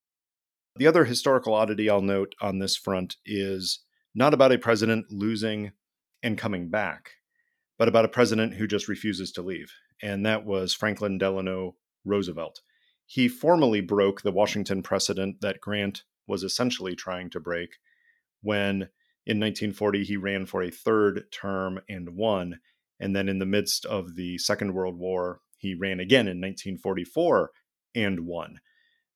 [0.77, 3.81] The other historical oddity I'll note on this front is
[4.14, 5.72] not about a president losing
[6.23, 7.13] and coming back,
[7.79, 9.73] but about a president who just refuses to leave.
[10.03, 12.61] And that was Franklin Delano Roosevelt.
[13.07, 17.71] He formally broke the Washington precedent that Grant was essentially trying to break
[18.43, 18.89] when
[19.27, 22.61] in 1940 he ran for a third term and won.
[23.01, 27.51] And then in the midst of the Second World War, he ran again in 1944
[27.95, 28.61] and won.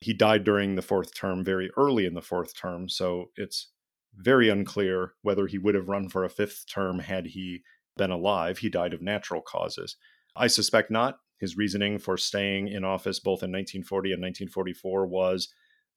[0.01, 2.89] He died during the fourth term, very early in the fourth term.
[2.89, 3.69] So it's
[4.15, 7.63] very unclear whether he would have run for a fifth term had he
[7.97, 8.59] been alive.
[8.59, 9.97] He died of natural causes.
[10.37, 11.19] I suspect not.
[11.39, 15.49] His reasoning for staying in office both in 1940 and 1944 was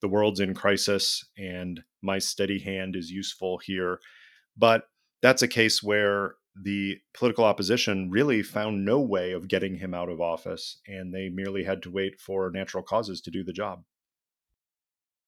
[0.01, 3.99] the world's in crisis and my steady hand is useful here.
[4.57, 4.83] But
[5.21, 10.09] that's a case where the political opposition really found no way of getting him out
[10.09, 13.83] of office, and they merely had to wait for natural causes to do the job.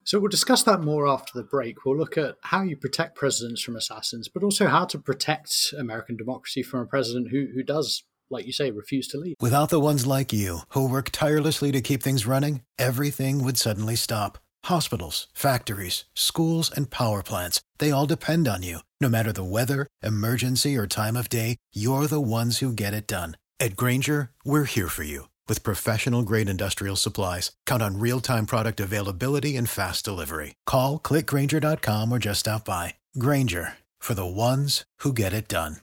[0.08, 1.84] So we'll discuss that more after the break.
[1.84, 6.15] We'll look at how you protect presidents from assassins, but also how to protect American
[6.15, 9.36] democracy from a president who, who does, like you say, refuse to leave.
[9.42, 13.98] Without the ones like you, who work tirelessly to keep things running, everything would suddenly
[13.98, 14.38] stop.
[14.63, 18.79] Hospitals, factories, schools, and power plants, they all depend on you.
[19.02, 23.08] No matter the weather, emergency, or time of day, you're the ones who get it
[23.08, 23.36] done.
[23.60, 28.48] At Grainger, we're here for you with professional grade industrial supplies, count on real time
[28.48, 30.56] product availability and fast delivery.
[30.65, 32.95] Call clickgrainger.com or just stop by.
[33.19, 35.77] Grainger for the ones who get it done.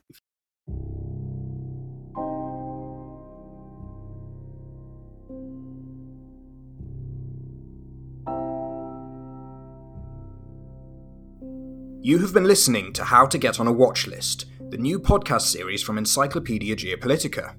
[12.07, 15.41] You have been listening to How to Get on a Watch List, the new podcast
[15.41, 17.55] series from Encyclopedia Geopolitica.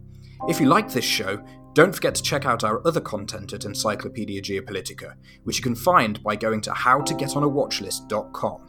[0.47, 1.43] If you like this show,
[1.75, 6.23] don't forget to check out our other content at Encyclopedia Geopolitica, which you can find
[6.23, 8.61] by going to howtogetonawatchlist.com,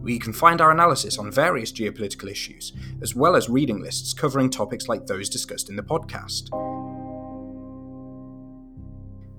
[0.00, 4.14] where you can find our analysis on various geopolitical issues, as well as reading lists
[4.14, 6.50] covering topics like those discussed in the podcast.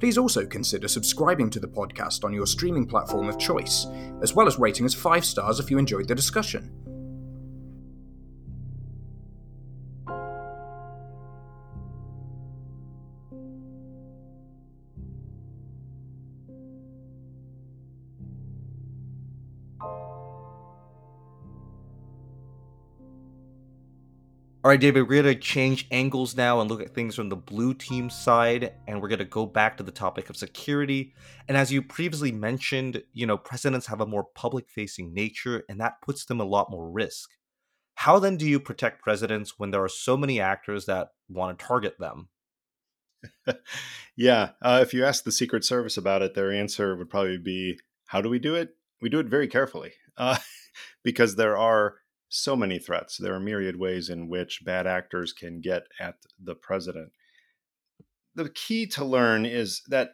[0.02, 3.88] Please also consider subscribing to the podcast on your streaming platform of choice,
[4.22, 6.83] as well as rating us 5 stars if you enjoyed the discussion.
[24.64, 27.36] All right, David, we're going to change angles now and look at things from the
[27.36, 31.14] blue team side, and we're going to go back to the topic of security.
[31.50, 35.82] And as you previously mentioned, you know, presidents have a more public facing nature, and
[35.82, 37.32] that puts them a lot more risk.
[37.96, 41.66] How then do you protect presidents when there are so many actors that want to
[41.66, 42.30] target them?
[44.16, 47.78] yeah, uh, if you ask the Secret Service about it, their answer would probably be,
[48.06, 48.70] How do we do it?
[49.02, 50.38] We do it very carefully uh,
[51.04, 51.96] because there are
[52.34, 53.18] so many threats.
[53.18, 57.12] There are myriad ways in which bad actors can get at the president.
[58.36, 60.14] The key to learn is that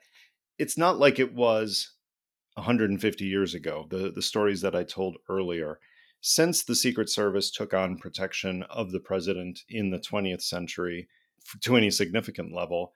[0.58, 1.94] it's not like it was
[2.56, 5.80] 150 years ago, the, the stories that I told earlier.
[6.20, 11.08] Since the Secret Service took on protection of the president in the 20th century
[11.62, 12.92] to any significant level,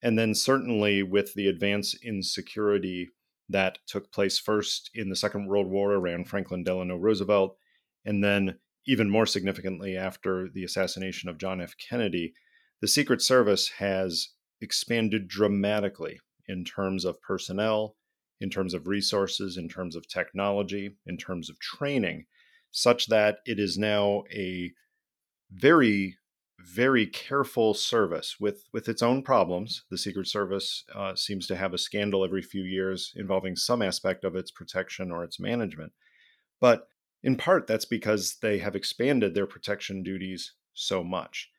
[0.00, 3.10] and then certainly with the advance in security
[3.48, 7.56] that took place first in the Second World War around Franklin Delano Roosevelt,
[8.04, 8.56] and then
[8.88, 11.74] even more significantly after the assassination of John F.
[11.76, 12.32] Kennedy,
[12.80, 14.30] the Secret Service has
[14.62, 17.96] expanded dramatically in terms of personnel,
[18.40, 22.24] in terms of resources, in terms of technology, in terms of training,
[22.70, 24.72] such that it is now a
[25.52, 26.16] very
[26.60, 29.84] very careful service with with its own problems.
[29.90, 34.24] The Secret Service uh, seems to have a scandal every few years involving some aspect
[34.24, 35.92] of its protection or its management,
[36.60, 36.88] but
[37.22, 41.50] in part, that's because they have expanded their protection duties so much.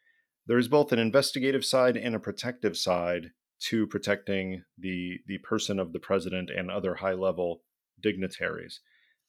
[0.48, 5.80] There is both an investigative side and a protective side to protecting the, the person
[5.80, 7.62] of the president and other high level
[8.02, 8.80] dignitaries.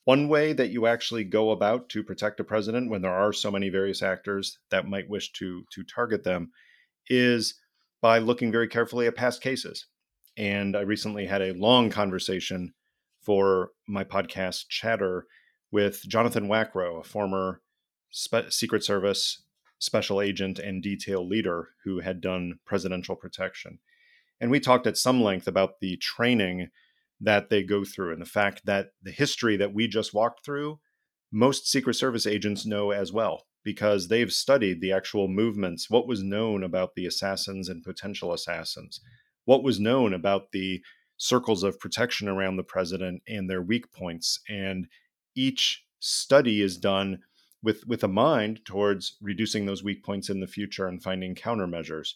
[0.04, 3.50] One way that you actually go about to protect a president when there are so
[3.50, 6.52] many various actors that might wish to, to target them
[7.08, 7.56] is
[8.00, 9.86] by looking very carefully at past cases.
[10.36, 12.72] And I recently had a long conversation
[13.20, 15.26] for my podcast, Chatter,
[15.70, 17.60] with Jonathan Wackrow, a former
[18.10, 19.42] Spe- Secret Service
[19.78, 23.78] special agent and detail leader who had done presidential protection.
[24.40, 26.68] And we talked at some length about the training
[27.20, 30.80] that they go through and the fact that the history that we just walked through,
[31.32, 36.22] most Secret Service agents know as well because they've studied the actual movements, what was
[36.22, 39.00] known about the assassins and potential assassins,
[39.44, 40.80] what was known about the
[41.18, 44.86] circles of protection around the president and their weak points, and
[45.34, 47.20] each study is done
[47.62, 52.14] with with a mind towards reducing those weak points in the future and finding countermeasures.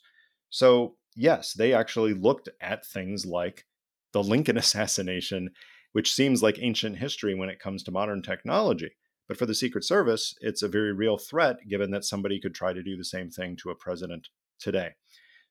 [0.51, 3.67] So, yes, they actually looked at things like
[4.12, 5.51] the Lincoln assassination,
[5.93, 8.93] which seems like ancient history when it comes to modern technology.
[9.27, 12.73] But for the Secret Service, it's a very real threat given that somebody could try
[12.73, 14.91] to do the same thing to a president today.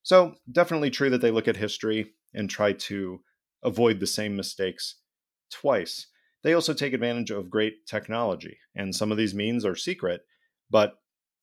[0.03, 3.21] So, definitely true that they look at history and try to
[3.63, 4.95] avoid the same mistakes
[5.49, 6.07] twice.
[6.43, 10.21] They also take advantage of great technology, and some of these means are secret,
[10.69, 10.95] but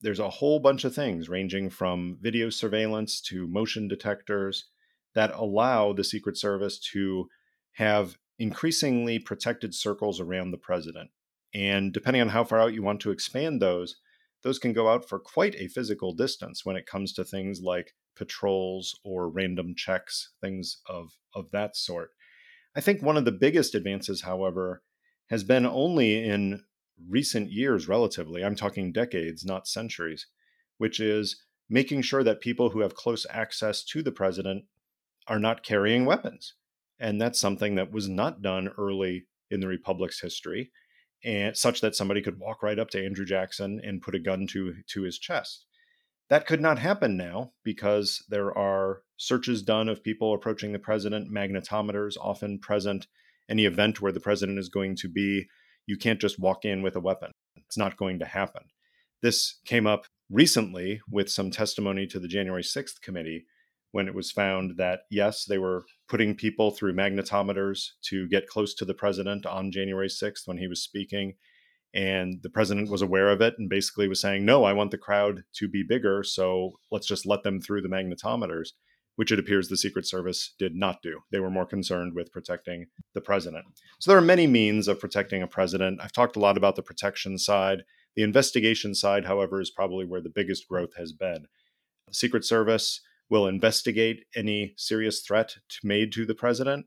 [0.02, 4.66] there's a whole bunch of things ranging from video surveillance to motion detectors
[5.14, 7.28] that allow the Secret Service to
[7.72, 11.10] have increasingly protected circles around the president.
[11.54, 13.96] And depending on how far out you want to expand those,
[14.42, 17.94] those can go out for quite a physical distance when it comes to things like
[18.16, 22.10] patrols or random checks, things of, of that sort.
[22.74, 24.82] I think one of the biggest advances, however,
[25.30, 26.64] has been only in
[27.08, 28.44] recent years, relatively.
[28.44, 30.26] I'm talking decades, not centuries,
[30.78, 34.64] which is making sure that people who have close access to the president
[35.28, 36.54] are not carrying weapons.
[36.98, 40.70] And that's something that was not done early in the Republic's history,
[41.24, 44.46] and such that somebody could walk right up to Andrew Jackson and put a gun
[44.48, 45.64] to, to his chest.
[46.28, 51.32] That could not happen now because there are searches done of people approaching the president,
[51.32, 53.06] magnetometers often present
[53.50, 55.46] any event where the president is going to be,
[55.86, 57.32] you can't just walk in with a weapon.
[57.56, 58.62] It's not going to happen.
[59.22, 63.44] This came up recently with some testimony to the January 6th committee
[63.92, 68.72] when it was found that, yes, they were putting people through magnetometers to get close
[68.74, 71.34] to the president on January 6th when he was speaking.
[71.92, 74.98] And the president was aware of it and basically was saying, no, I want the
[74.98, 76.22] crowd to be bigger.
[76.22, 78.68] So let's just let them through the magnetometers,
[79.20, 81.20] which it appears the Secret Service did not do.
[81.30, 83.66] They were more concerned with protecting the president.
[83.98, 86.00] So there are many means of protecting a president.
[86.02, 87.84] I've talked a lot about the protection side.
[88.16, 91.48] The investigation side, however, is probably where the biggest growth has been.
[92.08, 96.86] The Secret Service will investigate any serious threat made to the president.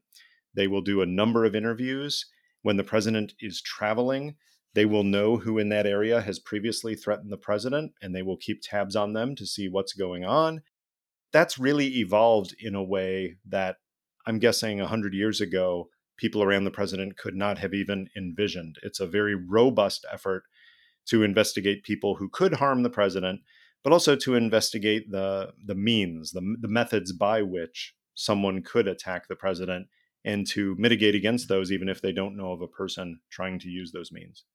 [0.55, 2.25] They will do a number of interviews.
[2.63, 4.37] When the president is traveling,
[4.73, 8.37] they will know who in that area has previously threatened the president, and they will
[8.37, 10.63] keep tabs on them to see what's going on.
[11.33, 13.77] That's really evolved in a way that
[14.25, 18.77] I'm guessing 100 years ago, people around the president could not have even envisioned.
[18.83, 20.43] It's a very robust effort
[21.07, 23.41] to investigate people who could harm the president,
[23.83, 29.27] but also to investigate the the means, the, the methods by which someone could attack
[29.27, 29.87] the president
[30.23, 33.67] and to mitigate against those even if they don't know of a person trying to
[33.69, 34.45] use those means.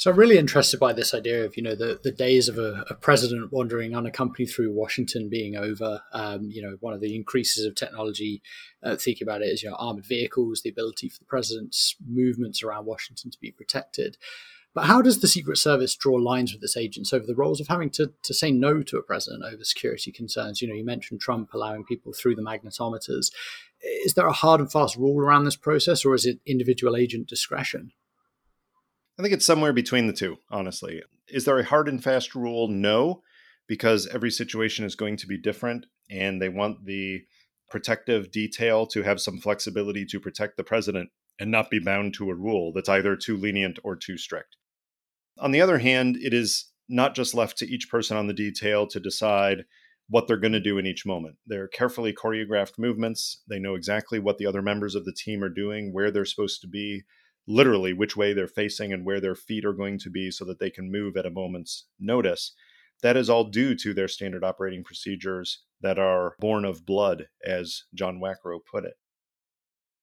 [0.00, 2.86] So I'm really interested by this idea of you know the, the days of a,
[2.88, 6.00] a president wandering unaccompanied through Washington being over.
[6.14, 8.40] Um, you know one of the increases of technology,
[8.82, 12.62] uh, thinking about it is you know armored vehicles, the ability for the president's movements
[12.62, 14.16] around Washington to be protected.
[14.72, 17.68] But how does the Secret Service draw lines with its agents over the roles of
[17.68, 20.62] having to, to say no to a president over security concerns?
[20.62, 23.32] You know, you mentioned Trump allowing people through the magnetometers.
[23.82, 27.28] Is there a hard and fast rule around this process, or is it individual agent
[27.28, 27.92] discretion?
[29.20, 31.02] I think it's somewhere between the two, honestly.
[31.28, 32.68] Is there a hard and fast rule?
[32.68, 33.22] No,
[33.68, 37.24] because every situation is going to be different, and they want the
[37.68, 42.30] protective detail to have some flexibility to protect the president and not be bound to
[42.30, 44.56] a rule that's either too lenient or too strict.
[45.38, 48.86] On the other hand, it is not just left to each person on the detail
[48.86, 49.66] to decide
[50.08, 51.36] what they're going to do in each moment.
[51.46, 53.42] They're carefully choreographed movements.
[53.46, 56.62] They know exactly what the other members of the team are doing, where they're supposed
[56.62, 57.02] to be,
[57.50, 60.60] literally which way they're facing and where their feet are going to be so that
[60.60, 62.54] they can move at a moment's notice.
[63.02, 67.84] That is all due to their standard operating procedures that are born of blood, as
[67.94, 68.94] John Wackrow put it.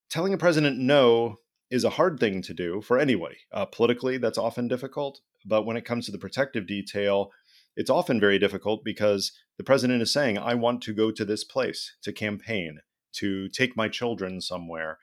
[0.09, 1.37] Telling a president no
[1.69, 3.37] is a hard thing to do for anybody.
[3.51, 5.21] Uh, politically, that's often difficult.
[5.45, 7.31] But when it comes to the protective detail,
[7.75, 11.43] it's often very difficult because the president is saying, I want to go to this
[11.43, 12.79] place to campaign,
[13.13, 14.97] to take my children somewhere.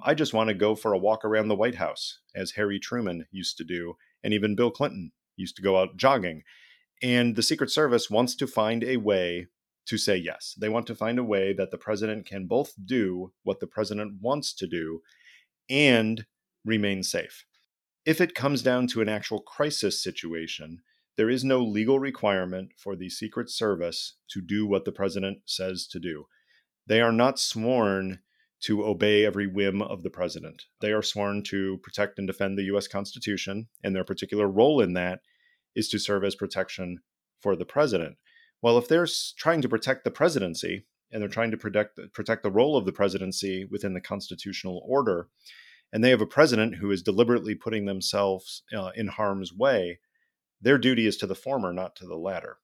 [0.00, 3.26] I just want to go for a walk around the White House, as Harry Truman
[3.30, 6.42] used to do, and even Bill Clinton used to go out jogging.
[7.02, 9.46] And the Secret Service wants to find a way
[9.86, 10.54] to say yes.
[10.60, 14.20] They want to find a way that the president can both do what the president
[14.20, 15.02] wants to do
[15.68, 16.26] and
[16.64, 17.44] remain safe.
[18.04, 20.80] If it comes down to an actual crisis situation,
[21.16, 25.86] there is no legal requirement for the Secret Service to do what the president says
[25.88, 26.26] to do.
[26.86, 28.20] They are not sworn
[28.60, 30.64] to obey every whim of the president.
[30.80, 34.94] They are sworn to protect and defend the US Constitution, and their particular role in
[34.94, 35.20] that
[35.74, 36.98] is to serve as protection
[37.40, 38.16] for the president.
[38.60, 39.06] Well, if they're
[39.36, 42.92] trying to protect the presidency, and they're trying to protect protect the role of the
[42.92, 45.28] presidency within the constitutional order.
[45.92, 50.00] And they have a president who is deliberately putting themselves uh, in harm's way.
[50.60, 52.58] Their duty is to the former, not to the latter.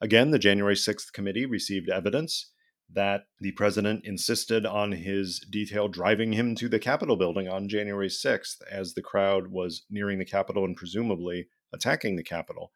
[0.00, 2.50] Again, the January 6th committee received evidence
[2.94, 8.08] that the president insisted on his detail driving him to the Capitol building on January
[8.08, 12.72] 6th as the crowd was nearing the Capitol and presumably attacking the Capitol.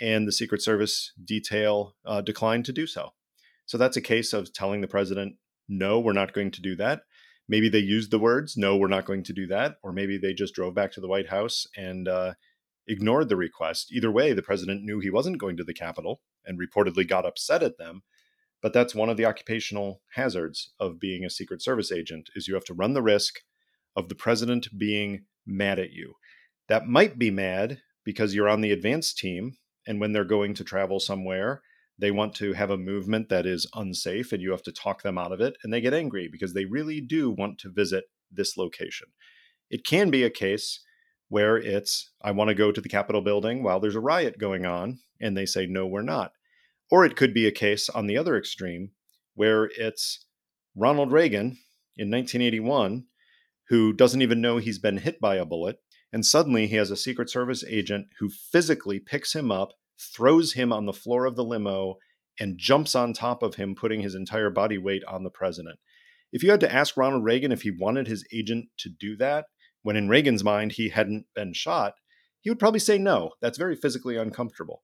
[0.00, 3.10] And the Secret Service detail uh, declined to do so.
[3.66, 5.36] So that's a case of telling the president,
[5.68, 7.02] no, we're not going to do that.
[7.48, 9.76] Maybe they used the words, no, we're not going to do that.
[9.82, 12.34] Or maybe they just drove back to the White House and uh,
[12.86, 13.92] ignored the request.
[13.92, 17.62] Either way, the president knew he wasn't going to the Capitol and reportedly got upset
[17.62, 18.02] at them.
[18.62, 22.54] But that's one of the occupational hazards of being a Secret Service agent is you
[22.54, 23.40] have to run the risk
[23.94, 26.14] of the president being mad at you.
[26.68, 30.64] That might be mad because you're on the advance team and when they're going to
[30.64, 31.62] travel somewhere
[31.98, 35.16] they want to have a movement that is unsafe and you have to talk them
[35.16, 35.56] out of it.
[35.62, 39.08] And they get angry because they really do want to visit this location.
[39.70, 40.80] It can be a case
[41.28, 44.66] where it's, I want to go to the Capitol building while there's a riot going
[44.66, 44.98] on.
[45.20, 46.32] And they say, no, we're not.
[46.90, 48.90] Or it could be a case on the other extreme
[49.34, 50.24] where it's
[50.74, 51.58] Ronald Reagan
[51.96, 53.04] in 1981
[53.68, 55.78] who doesn't even know he's been hit by a bullet.
[56.12, 60.72] And suddenly he has a Secret Service agent who physically picks him up throws him
[60.72, 61.96] on the floor of the limo,
[62.38, 65.78] and jumps on top of him, putting his entire body weight on the president.
[66.32, 69.46] If you had to ask Ronald Reagan if he wanted his agent to do that,
[69.82, 71.94] when in Reagan's mind he hadn't been shot,
[72.40, 73.32] he would probably say no.
[73.40, 74.82] That's very physically uncomfortable.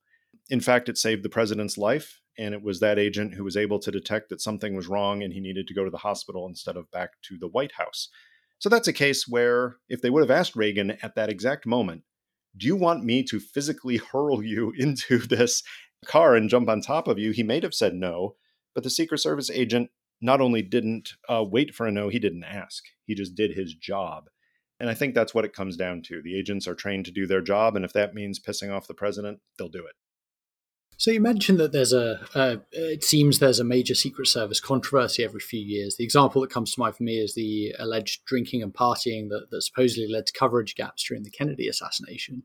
[0.50, 3.78] In fact, it saved the president's life, and it was that agent who was able
[3.78, 6.76] to detect that something was wrong and he needed to go to the hospital instead
[6.76, 8.08] of back to the White House.
[8.58, 12.02] So that's a case where if they would have asked Reagan at that exact moment,
[12.56, 15.62] do you want me to physically hurl you into this
[16.06, 17.32] car and jump on top of you?
[17.32, 18.36] He may have said no,
[18.74, 19.90] but the Secret Service agent
[20.20, 22.84] not only didn't uh, wait for a no, he didn't ask.
[23.04, 24.24] He just did his job.
[24.78, 26.22] And I think that's what it comes down to.
[26.22, 28.94] The agents are trained to do their job, and if that means pissing off the
[28.94, 29.94] president, they'll do it.
[30.96, 35.24] So you mentioned that there's a, uh, it seems there's a major Secret Service controversy
[35.24, 35.96] every few years.
[35.96, 39.48] The example that comes to mind for me is the alleged drinking and partying that,
[39.50, 42.44] that supposedly led to coverage gaps during the Kennedy assassination.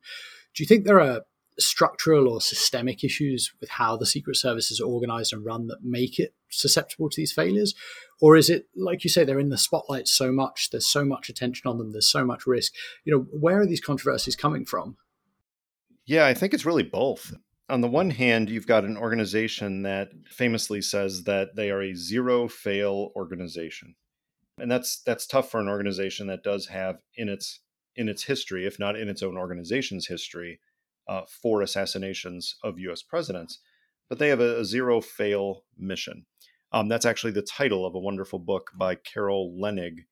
[0.56, 1.22] Do you think there are
[1.60, 6.20] structural or systemic issues with how the Secret Service is organized and run that make
[6.20, 7.76] it susceptible to these failures?
[8.22, 11.30] Or is it, like you say, they're in the spotlight so much, there's so much
[11.30, 12.74] attention on them, there's so much risk?
[13.06, 14.98] You know, where are these controversies coming from?
[16.06, 17.34] Yeah, I think it's really both.
[17.70, 21.96] On the one hand, you've got an organization that famously says that they are a
[21.96, 23.96] zero fail organization.
[24.60, 27.60] And that's that's tough for an organization that does have in its
[27.96, 30.60] in its history, if not in its own organization's history,
[31.08, 33.60] uh, four assassinations of US presidents,
[34.10, 36.26] but they have a, a zero fail mission.
[36.72, 40.06] Um, that's actually the title of a wonderful book by Carol Leonnig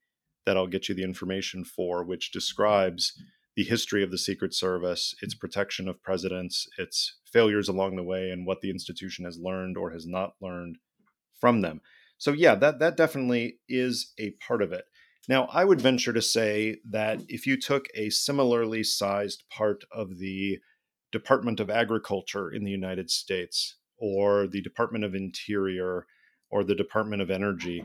[0.46, 3.20] that I'll get you the information for, which describes
[3.56, 5.40] the history of the Secret Service, its mm-hmm.
[5.40, 9.90] protection of presidents, its failures along the way, and what the institution has learned or
[9.90, 10.76] has not learned
[11.40, 11.80] from them.
[12.18, 14.84] So, yeah, that, that definitely is a part of it.
[15.28, 20.18] Now, I would venture to say that if you took a similarly sized part of
[20.18, 20.58] the
[21.10, 26.06] Department of Agriculture in the United States, or the Department of Interior,
[26.50, 27.84] or the Department of Energy,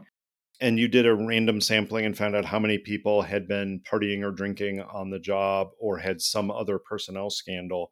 [0.62, 4.24] and you did a random sampling and found out how many people had been partying
[4.24, 7.92] or drinking on the job or had some other personnel scandal,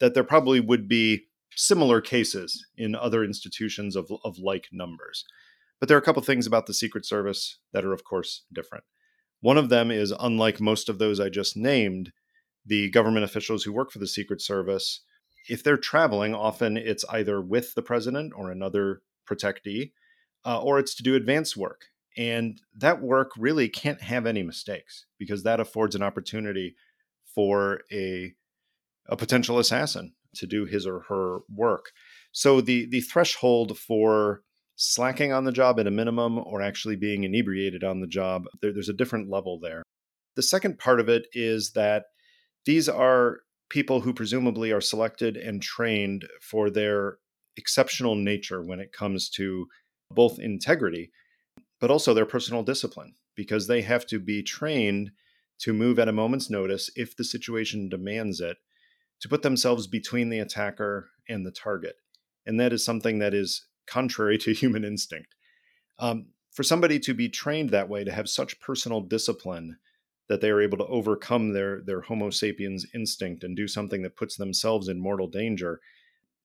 [0.00, 5.24] that there probably would be similar cases in other institutions of, of like numbers.
[5.78, 8.84] But there are a couple things about the Secret Service that are, of course, different.
[9.40, 12.12] One of them is unlike most of those I just named,
[12.66, 15.04] the government officials who work for the Secret Service,
[15.48, 19.92] if they're traveling, often it's either with the president or another protectee,
[20.44, 21.86] uh, or it's to do advance work.
[22.20, 26.74] And that work really can't have any mistakes because that affords an opportunity
[27.34, 28.34] for a,
[29.08, 31.86] a potential assassin to do his or her work.
[32.30, 34.42] So the, the threshold for
[34.76, 38.74] slacking on the job at a minimum or actually being inebriated on the job, there,
[38.74, 39.82] there's a different level there.
[40.36, 42.04] The second part of it is that
[42.66, 43.38] these are
[43.70, 47.16] people who presumably are selected and trained for their
[47.56, 49.66] exceptional nature when it comes to
[50.10, 51.10] both integrity,
[51.80, 55.10] but also their personal discipline, because they have to be trained
[55.58, 58.58] to move at a moment's notice if the situation demands it,
[59.20, 61.96] to put themselves between the attacker and the target.
[62.46, 65.34] And that is something that is contrary to human instinct.
[65.98, 69.78] Um, for somebody to be trained that way, to have such personal discipline,
[70.28, 74.16] that they are able to overcome their their homo sapiens instinct and do something that
[74.16, 75.80] puts themselves in mortal danger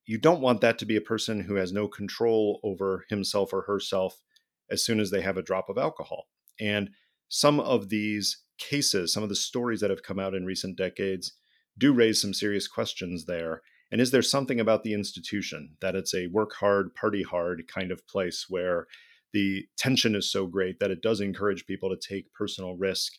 [0.06, 3.62] you don't want that to be a person who has no control over himself or
[3.64, 4.22] herself
[4.70, 6.28] as soon as they have a drop of alcohol
[6.60, 6.90] and
[7.28, 11.34] some of these cases some of the stories that have come out in recent decades
[11.78, 13.62] do raise some serious questions there
[13.92, 17.92] and is there something about the institution that it's a work hard party hard kind
[17.92, 18.88] of place where
[19.36, 23.12] the tension is so great that it does encourage people to take personal risk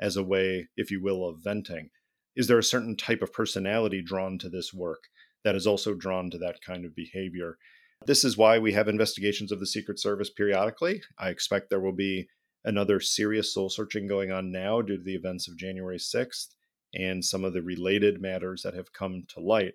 [0.00, 1.90] as a way, if you will, of venting?
[2.36, 5.04] Is there a certain type of personality drawn to this work
[5.44, 7.58] that is also drawn to that kind of behavior?
[8.06, 11.02] This is why we have investigations of the Secret Service periodically.
[11.18, 12.28] I expect there will be
[12.64, 16.48] another serious soul searching going on now due to the events of January 6th
[16.94, 19.74] and some of the related matters that have come to light.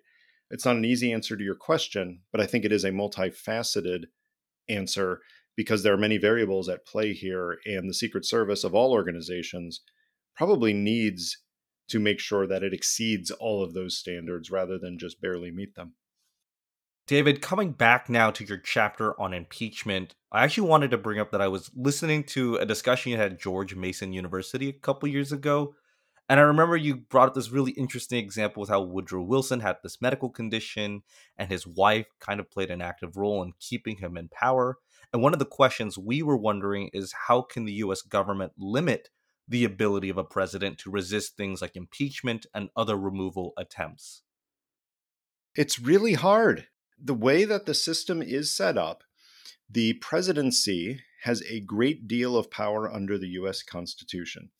[0.50, 4.04] It's not an easy answer to your question, but I think it is a multifaceted
[4.68, 5.20] answer
[5.56, 7.58] because there are many variables at play here.
[7.66, 9.82] And the Secret Service of all organizations
[10.34, 11.38] probably needs
[11.88, 15.74] to make sure that it exceeds all of those standards rather than just barely meet
[15.74, 15.94] them.
[17.06, 21.32] David, coming back now to your chapter on impeachment, I actually wanted to bring up
[21.32, 25.08] that I was listening to a discussion you had at George Mason University a couple
[25.08, 25.74] years ago.
[26.28, 29.78] And I remember you brought up this really interesting example with how Woodrow Wilson had
[29.82, 31.02] this medical condition
[31.36, 34.78] and his wife kind of played an active role in keeping him in power.
[35.12, 39.08] And one of the questions we were wondering is how can the US government limit
[39.48, 44.22] the ability of a president to resist things like impeachment and other removal attempts?
[45.56, 46.68] It's really hard.
[47.02, 49.04] The way that the system is set up,
[49.68, 54.50] the presidency has a great deal of power under the US Constitution.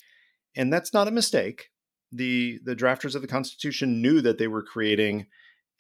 [0.57, 1.71] And that's not a mistake.
[2.13, 5.27] The the drafters of the Constitution knew that they were creating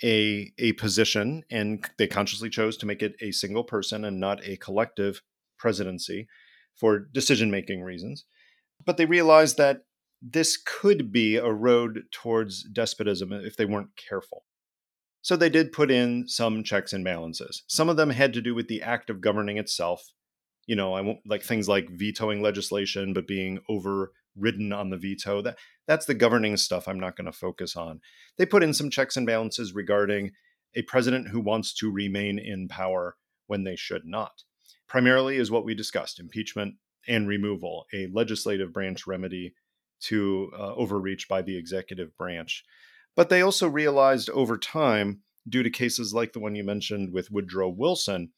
[0.02, 4.44] a a position and they consciously chose to make it a single person and not
[4.46, 5.22] a collective
[5.58, 6.28] presidency
[6.76, 8.24] for decision making reasons.
[8.84, 9.82] But they realized that
[10.22, 14.44] this could be a road towards despotism if they weren't careful.
[15.23, 17.62] So they did put in some checks and balances.
[17.66, 20.12] Some of them had to do with the act of governing itself.
[20.66, 25.43] You know, I won't like things like vetoing legislation, but being overridden on the veto.
[25.43, 28.01] That that's the governing stuff I'm not going to focus on.
[28.39, 30.33] They put in some checks and balances regarding
[30.75, 33.16] a president who wants to remain in power
[33.47, 34.45] when they should not.
[34.89, 36.77] Primarily is what we discussed impeachment
[37.09, 39.55] and removal, a legislative branch remedy
[40.03, 42.64] to uh, overreach by the executive branch.
[43.16, 47.30] But they also realized over time, due to cases like the one you mentioned with
[47.30, 48.30] Woodrow Wilson,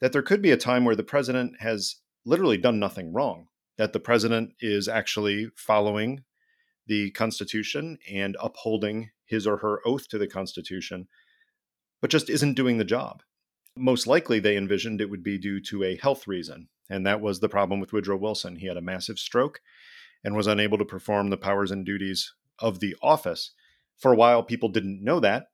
[0.00, 3.48] that there could be a time where the president has literally done nothing wrong,
[3.78, 6.24] that the president is actually following
[6.86, 11.08] the Constitution and upholding his or her oath to the Constitution,
[12.00, 13.22] but just isn't doing the job.
[13.76, 17.40] Most likely, they envisioned it would be due to a health reason, and that was
[17.40, 18.56] the problem with Woodrow Wilson.
[18.56, 19.60] He had a massive stroke
[20.24, 23.52] and was unable to perform the powers and duties of the office.
[23.98, 25.46] For a while, people didn't know that.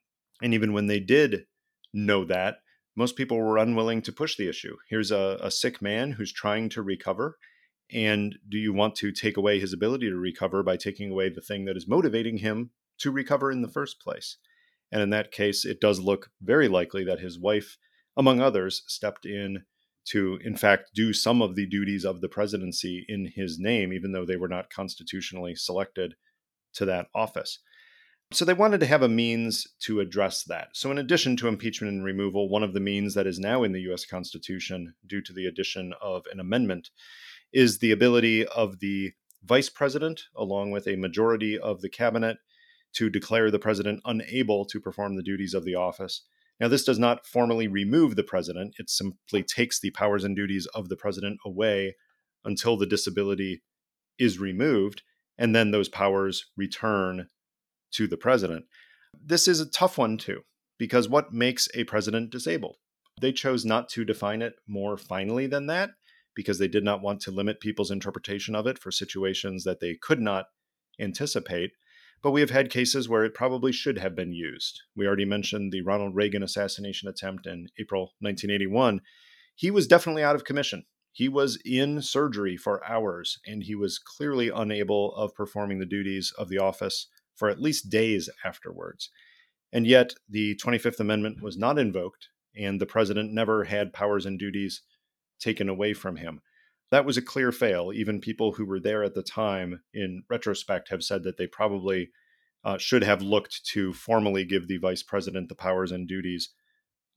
[0.42, 1.46] And even when they did
[1.92, 2.56] know that,
[2.96, 4.76] most people were unwilling to push the issue.
[4.88, 7.38] Here's a, a sick man who's trying to recover.
[7.92, 11.40] And do you want to take away his ability to recover by taking away the
[11.40, 14.36] thing that is motivating him to recover in the first place?
[14.92, 17.78] And in that case, it does look very likely that his wife,
[18.16, 19.64] among others, stepped in
[20.06, 24.12] to, in fact, do some of the duties of the presidency in his name, even
[24.12, 26.14] though they were not constitutionally selected
[26.74, 27.58] to that office.
[28.34, 30.68] So they wanted to have a means to address that.
[30.72, 33.72] So, in addition to impeachment and removal, one of the means that is now in
[33.72, 36.90] the US Constitution, due to the addition of an amendment,
[37.52, 39.12] is the ability of the
[39.44, 42.38] vice president, along with a majority of the cabinet,
[42.94, 46.22] to declare the president unable to perform the duties of the office
[46.60, 50.66] now, this does not formally remove the president, it simply takes the powers and duties
[50.66, 51.96] of the president away
[52.44, 53.62] until the disability
[54.18, 55.02] is removed,
[55.36, 57.28] and then those powers return
[57.94, 58.64] to the president.
[59.12, 60.42] This is a tough one, too,
[60.78, 62.76] because what makes a president disabled?
[63.20, 65.90] They chose not to define it more finely than that
[66.34, 69.94] because they did not want to limit people's interpretation of it for situations that they
[69.94, 70.46] could not
[70.98, 71.72] anticipate
[72.24, 74.80] but we have had cases where it probably should have been used.
[74.96, 79.02] We already mentioned the Ronald Reagan assassination attempt in April 1981.
[79.54, 80.86] He was definitely out of commission.
[81.12, 86.32] He was in surgery for hours, and he was clearly unable of performing the duties
[86.38, 89.10] of the office for at least days afterwards.
[89.72, 94.38] And yet, the 25th Amendment was not invoked, and the president never had powers and
[94.38, 94.82] duties
[95.40, 96.40] taken away from him
[96.94, 97.92] that was a clear fail.
[97.92, 102.10] Even people who were there at the time, in retrospect, have said that they probably
[102.64, 106.50] uh, should have looked to formally give the vice president the powers and duties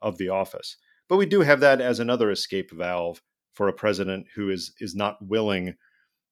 [0.02, 0.78] of the office.
[1.08, 3.22] But we do have that as another escape valve
[3.54, 5.76] for a president who is is not willing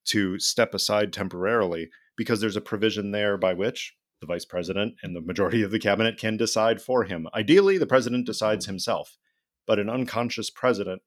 [0.05, 5.15] to step aside temporarily because there's a provision there by which the vice president and
[5.15, 7.27] the majority of the cabinet can decide for him.
[7.33, 9.17] Ideally, the president decides himself,
[9.67, 11.01] but an unconscious president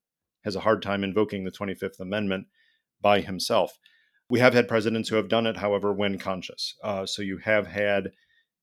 [0.45, 2.47] has a hard time invoking the 25th Amendment
[3.01, 3.79] by himself.
[4.31, 6.75] We have had presidents who have done it, however, when conscious.
[6.83, 8.13] Uh, so you have had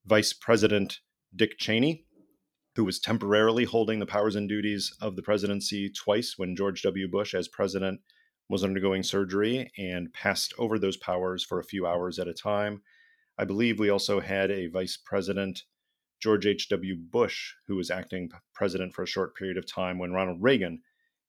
[0.05, 0.99] Vice President
[1.35, 2.05] Dick Cheney,
[2.75, 7.07] who was temporarily holding the powers and duties of the presidency twice when George W.
[7.09, 7.99] Bush, as president,
[8.49, 12.81] was undergoing surgery and passed over those powers for a few hours at a time.
[13.37, 15.63] I believe we also had a Vice President,
[16.21, 16.95] George H.W.
[17.09, 20.81] Bush, who was acting president for a short period of time when Ronald Reagan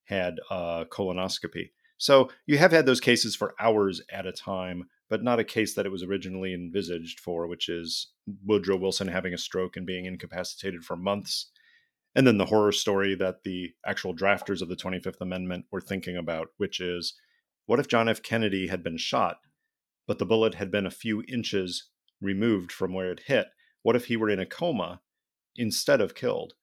[0.05, 1.71] had a colonoscopy.
[1.99, 5.75] So you have had those cases for hours at a time, but not a case
[5.75, 8.09] that it was originally envisaged for, which is
[8.45, 11.51] Woodrow Wilson having a stroke and being incapacitated for months.
[12.17, 16.17] And then the horror story that the actual drafters of the 25th Amendment were thinking
[16.17, 17.15] about, which is
[17.67, 18.23] what if John F.
[18.23, 19.37] Kennedy had been shot,
[20.07, 21.91] but the bullet had been a few inches
[22.23, 23.49] removed from where it hit?
[23.83, 25.03] What if he were in a coma
[25.57, 26.55] instead of killed?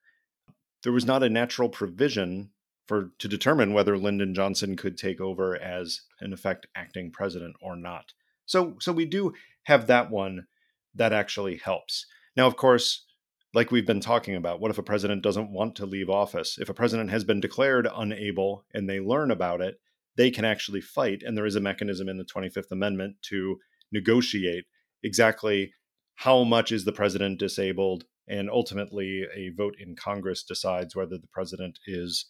[0.82, 2.50] There was not a natural provision
[2.88, 7.76] for to determine whether Lyndon Johnson could take over as in effect acting president or
[7.76, 8.14] not.
[8.48, 9.34] So so we do
[9.64, 10.48] have that one
[10.96, 12.08] that actually helps.
[12.36, 13.06] Now of course,
[13.54, 16.58] like we've been talking about, what if a president doesn't want to leave office?
[16.60, 19.80] If a president has been declared unable and they learn about it,
[20.16, 23.58] they can actually fight and there is a mechanism in the 25th amendment to
[23.92, 24.66] negotiate
[25.04, 25.74] exactly
[26.16, 31.28] how much is the president disabled and ultimately a vote in Congress decides whether the
[31.32, 32.26] president is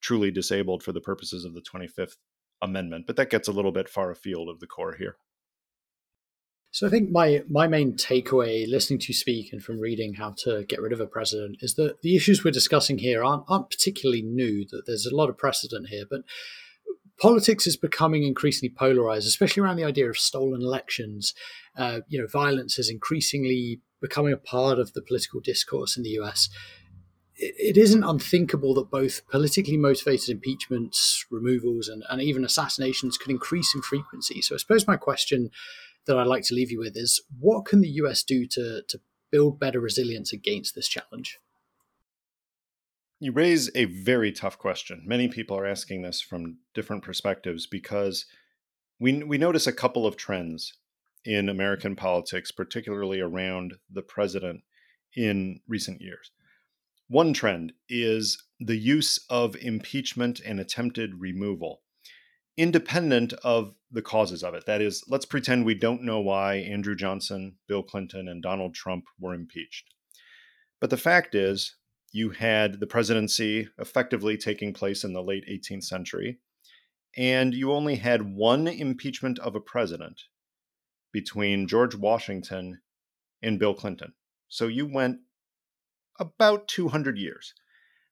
[0.00, 2.16] truly disabled for the purposes of the 25th
[2.62, 3.08] Amendment.
[3.08, 5.16] But that gets a little bit far afield of the core here.
[6.72, 10.34] So I think my my main takeaway, listening to you speak and from reading how
[10.38, 13.70] to get rid of a president, is that the issues we're discussing here aren't aren't
[13.70, 14.64] particularly new.
[14.70, 16.22] That there's a lot of precedent here, but
[17.20, 21.34] politics is becoming increasingly polarized, especially around the idea of stolen elections.
[21.76, 26.18] Uh, you know, violence is increasingly becoming a part of the political discourse in the
[26.20, 26.48] US.
[27.36, 33.30] It, it isn't unthinkable that both politically motivated impeachments, removals, and, and even assassinations could
[33.30, 34.40] increase in frequency.
[34.40, 35.50] So I suppose my question
[36.06, 39.00] that I'd like to leave you with is what can the US do to, to
[39.30, 41.38] build better resilience against this challenge?
[43.20, 45.02] You raise a very tough question.
[45.06, 48.26] Many people are asking this from different perspectives because
[48.98, 50.74] we, we notice a couple of trends
[51.24, 54.62] in American politics, particularly around the president
[55.14, 56.32] in recent years.
[57.08, 61.81] One trend is the use of impeachment and attempted removal,
[62.56, 64.66] independent of the causes of it.
[64.66, 69.04] That is, let's pretend we don't know why Andrew Johnson, Bill Clinton, and Donald Trump
[69.18, 69.92] were impeached.
[70.80, 71.76] But the fact is,
[72.12, 76.40] you had the presidency effectively taking place in the late 18th century,
[77.16, 80.22] and you only had one impeachment of a president
[81.12, 82.80] between George Washington
[83.42, 84.14] and Bill Clinton.
[84.48, 85.18] So you went
[86.18, 87.54] about 200 years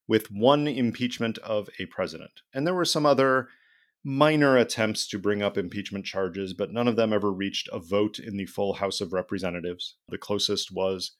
[0.08, 2.42] with one impeachment of a president.
[2.52, 3.48] And there were some other
[4.04, 8.18] minor attempts to bring up impeachment charges, but none of them ever reached a vote
[8.18, 9.96] in the full House of Representatives.
[10.08, 11.12] The closest was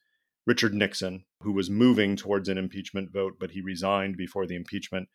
[0.47, 5.09] Richard Nixon, who was moving towards an impeachment vote, but he resigned before the impeachment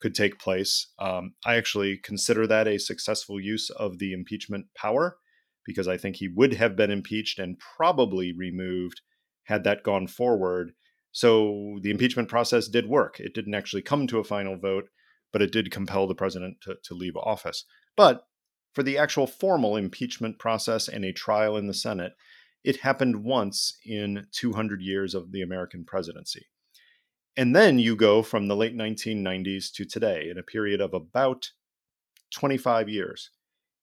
[0.00, 0.92] could take place.
[0.98, 5.18] Um, I actually consider that a successful use of the impeachment power
[5.64, 9.02] because I think he would have been impeached and probably removed
[9.44, 10.72] had that gone forward.
[11.12, 13.20] So the impeachment process did work.
[13.20, 14.88] It didn't actually come to a final vote,
[15.32, 17.64] but it did compel the president to, to leave office.
[17.96, 18.26] But
[18.74, 22.12] for the actual formal impeachment process and a trial in the Senate,
[22.64, 26.46] it happened once in 200 years of the American presidency.
[27.36, 31.50] And then you go from the late 1990s to today in a period of about
[32.34, 33.30] 25 years.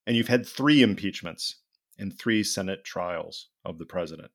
[0.06, 1.62] And you've had three impeachments
[1.98, 4.32] and three Senate trials of the president.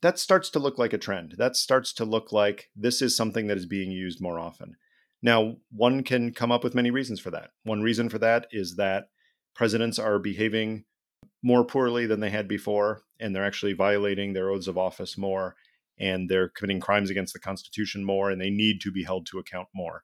[0.00, 1.34] That starts to look like a trend.
[1.38, 4.76] That starts to look like this is something that is being used more often.
[5.22, 7.50] Now, one can come up with many reasons for that.
[7.64, 9.08] One reason for that is that
[9.54, 10.84] presidents are behaving
[11.42, 15.56] more poorly than they had before, and they're actually violating their oaths of office more,
[15.98, 19.38] and they're committing crimes against the Constitution more, and they need to be held to
[19.38, 20.02] account more.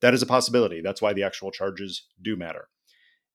[0.00, 0.80] That is a possibility.
[0.80, 2.68] That's why the actual charges do matter.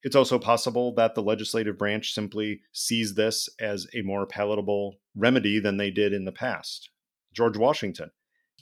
[0.02, 5.60] It's also possible that the legislative branch simply sees this as a more palatable remedy
[5.60, 6.90] than they did in the past.
[7.34, 8.12] George Washington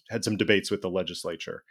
[0.10, 1.64] had some debates with the legislature,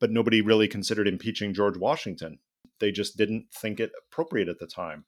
[0.00, 2.38] but nobody really considered impeaching George Washington.
[2.80, 5.04] They just didn't think it appropriate at the time.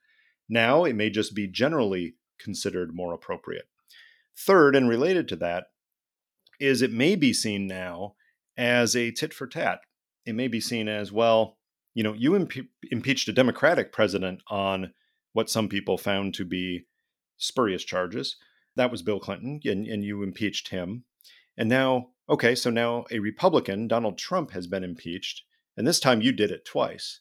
[0.48, 3.68] Now it may just be generally considered more appropriate.
[4.38, 5.64] Third, and related to that,
[6.60, 8.14] is it may be seen now
[8.56, 9.80] as a tit for tat.
[10.24, 11.58] It may be seen as, well,
[11.94, 14.92] you know, you impe- impeached a Democratic president on
[15.32, 16.86] what some people found to be
[17.36, 18.36] spurious charges.
[18.76, 21.04] That was Bill Clinton, and, and you impeached him.
[21.56, 25.42] And now, okay, so now a Republican, Donald Trump, has been impeached,
[25.76, 27.20] and this time you did it twice.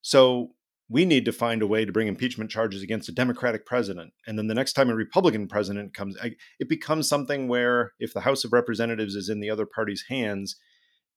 [0.00, 0.52] So
[0.88, 4.12] we need to find a way to bring impeachment charges against a Democratic president.
[4.26, 6.16] And then the next time a Republican president comes,
[6.60, 10.56] it becomes something where if the House of Representatives is in the other party's hands,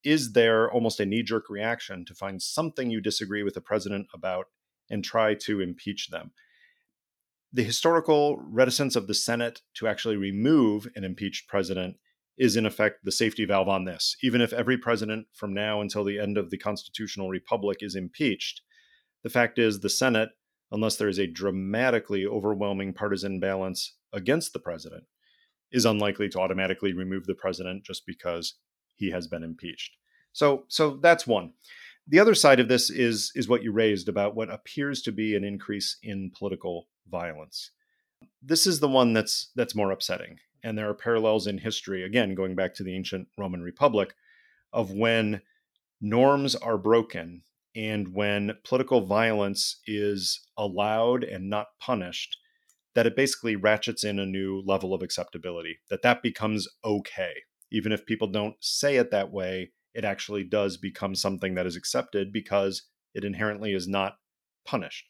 [0.03, 4.07] is there almost a knee jerk reaction to find something you disagree with the president
[4.13, 4.47] about
[4.89, 6.31] and try to impeach them?
[7.53, 11.97] The historical reticence of the Senate to actually remove an impeached president
[12.39, 14.15] is, in effect, the safety valve on this.
[14.23, 18.61] Even if every president from now until the end of the constitutional republic is impeached,
[19.23, 20.29] the fact is, the Senate,
[20.71, 25.03] unless there is a dramatically overwhelming partisan balance against the president,
[25.71, 28.55] is unlikely to automatically remove the president just because
[28.95, 29.97] he has been impeached.
[30.31, 31.53] So, so that's one.
[32.07, 35.35] The other side of this is is what you raised about what appears to be
[35.35, 37.71] an increase in political violence.
[38.41, 42.03] This is the one that's that's more upsetting, and there are parallels in history.
[42.03, 44.13] Again, going back to the ancient Roman Republic,
[44.71, 45.41] of when
[46.01, 47.43] norms are broken
[47.75, 52.37] and when political violence is allowed and not punished
[52.95, 57.33] that it basically ratchets in a new level of acceptability that that becomes okay
[57.71, 61.75] even if people don't say it that way it actually does become something that is
[61.75, 62.83] accepted because
[63.13, 64.17] it inherently is not
[64.65, 65.05] punished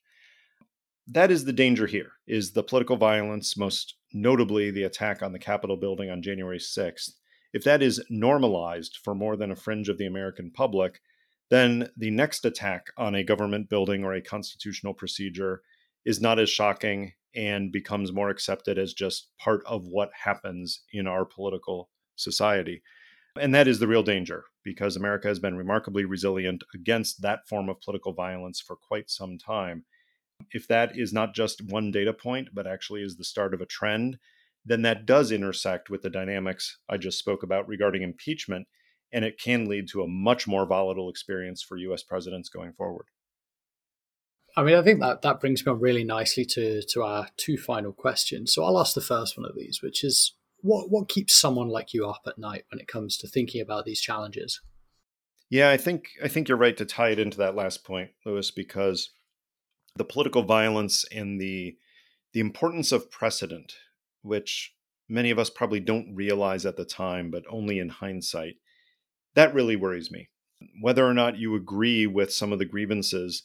[1.08, 5.40] that is the danger here is the political violence most notably the attack on the
[5.40, 7.12] capitol building on january 6th
[7.54, 11.02] if that is normalized for more than a fringe of the american public
[11.50, 15.62] then the next attack on a government building or a constitutional procedure
[16.06, 21.08] is not as shocking and becomes more accepted as just part of what happens in
[21.08, 22.82] our political society.
[23.40, 27.70] And that is the real danger because America has been remarkably resilient against that form
[27.70, 29.86] of political violence for quite some time.
[30.52, 33.66] If that is not just one data point, but actually is the start of a
[33.66, 34.18] trend,
[34.66, 38.68] then that does intersect with the dynamics I just spoke about regarding impeachment,
[39.12, 43.06] and it can lead to a much more volatile experience for US presidents going forward.
[44.58, 47.58] I mean, I think that that brings me on really nicely to to our two
[47.58, 48.54] final questions.
[48.54, 51.94] So I'll ask the first one of these, which is what what keeps someone like
[51.94, 54.62] you up at night when it comes to thinking about these challenges?
[55.50, 58.52] Yeah, I think I think you're right to tie it into that last point, Lewis,
[58.52, 59.12] because
[60.00, 61.78] the political violence and the
[62.32, 63.74] the importance of precedent,
[64.22, 64.74] which
[65.10, 68.56] many of us probably don't realize at the time, but only in hindsight,
[69.36, 70.30] that really worries me.
[70.80, 73.44] Whether or not you agree with some of the grievances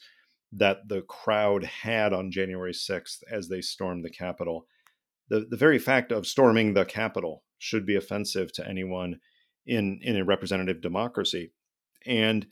[0.52, 4.66] that the crowd had on January 6th as they stormed the Capitol,
[5.28, 9.18] the, the very fact of storming the Capitol should be offensive to anyone
[9.66, 11.52] in, in a representative democracy.
[12.06, 12.46] And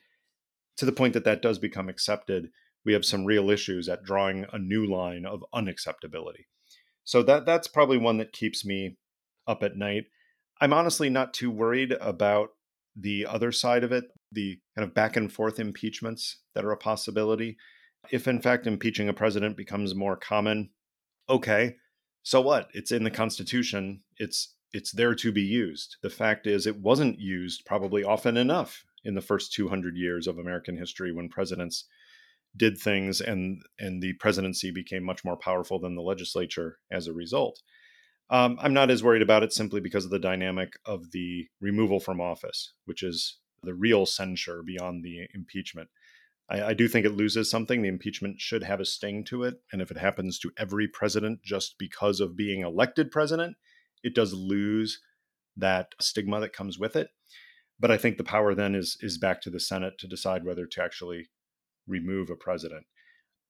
[0.78, 2.48] to the point that that does become accepted,
[2.84, 6.46] we have some real issues at drawing a new line of unacceptability.
[7.04, 8.96] So that that's probably one that keeps me
[9.46, 10.04] up at night.
[10.60, 12.50] I'm honestly not too worried about
[12.94, 16.76] the other side of it, the kind of back and forth impeachments that are a
[16.76, 17.56] possibility.
[18.10, 20.70] If in fact impeaching a president becomes more common,
[21.28, 21.76] okay,
[22.22, 22.68] so what?
[22.72, 24.02] It's in the Constitution.
[24.16, 25.96] It's it's there to be used.
[26.02, 30.38] The fact is, it wasn't used probably often enough in the first 200 years of
[30.38, 31.84] American history when presidents
[32.56, 37.12] did things and and the presidency became much more powerful than the legislature as a
[37.12, 37.60] result.
[38.30, 42.00] Um, I'm not as worried about it simply because of the dynamic of the removal
[42.00, 45.88] from office, which is the real censure beyond the impeachment.
[46.48, 47.82] I, I do think it loses something.
[47.82, 49.56] The impeachment should have a sting to it.
[49.72, 53.56] And if it happens to every president just because of being elected president,
[54.02, 55.00] it does lose
[55.56, 57.08] that stigma that comes with it.
[57.78, 60.66] But I think the power then is is back to the Senate to decide whether
[60.66, 61.28] to actually
[61.86, 62.84] remove a president.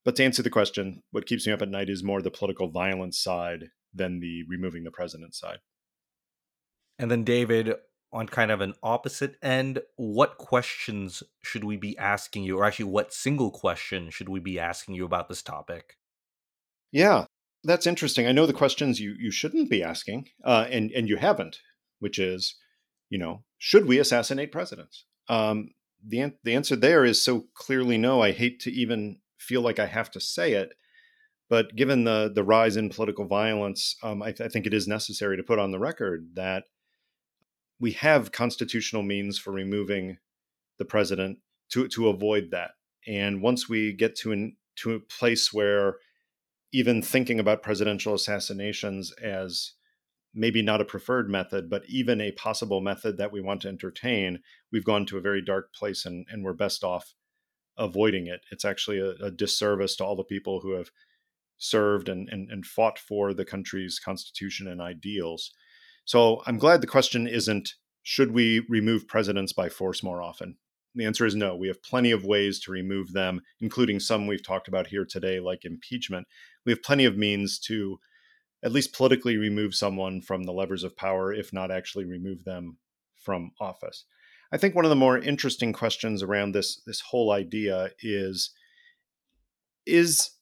[0.05, 2.68] But to answer the question, what keeps me up at night is more the political
[2.68, 5.59] violence side than the removing the president side.
[6.99, 7.74] And then, David,
[8.12, 12.87] on kind of an opposite end, what questions should we be asking you, or actually,
[12.87, 15.97] what single question should we be asking you about this topic?
[16.91, 17.24] Yeah,
[17.64, 18.26] that's interesting.
[18.26, 21.61] I know the questions you you shouldn't be asking, uh, and and you haven't,
[22.01, 22.57] which is,
[23.09, 25.05] you know, should we assassinate presidents?
[25.28, 25.70] Um,
[26.07, 28.23] the the answer there is so clearly no.
[28.23, 30.75] I hate to even feel like I have to say it,
[31.49, 34.89] but given the the rise in political violence, um, I, th- I think it is
[34.89, 36.65] necessary to put on the record that
[37.79, 40.19] we have constitutional means for removing
[40.79, 41.39] the president
[41.71, 42.71] to to avoid that.
[43.07, 45.97] And once we get to an to a place where
[46.73, 49.73] even thinking about presidential assassinations as
[50.35, 54.41] maybe not a preferred method, but even a possible method that we want to entertain,
[54.72, 57.14] we've gone to a very dark place and, and we're best off
[57.76, 58.41] avoiding it.
[58.51, 60.91] It's actually a, a disservice to all the people who have
[61.59, 65.53] served and, and, and fought for the country's constitution and ideals.
[66.05, 70.57] So I'm glad the question isn't should we remove presidents by force more often?
[70.95, 71.57] The answer is no.
[71.57, 75.41] We have plenty of ways to remove them, including some we've talked about here today,
[75.41, 76.26] like impeachment.
[76.66, 77.99] We have plenty of means to
[78.63, 82.79] at least politically remove someone from the levers of power, if not actually remove them
[83.17, 84.05] from office.
[84.53, 88.51] I think one of the more interesting questions around this this whole idea is
[89.87, 90.33] is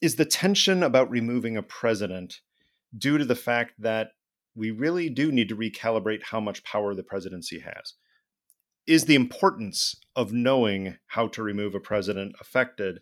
[0.00, 2.40] is the tension about removing a president
[2.96, 4.12] due to the fact that
[4.54, 7.94] we really do need to recalibrate how much power the presidency has.
[8.86, 13.00] Is the importance of knowing how to remove a president affected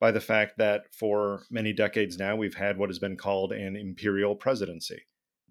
[0.00, 3.76] by the fact that for many decades now we've had what has been called an
[3.76, 5.02] imperial presidency?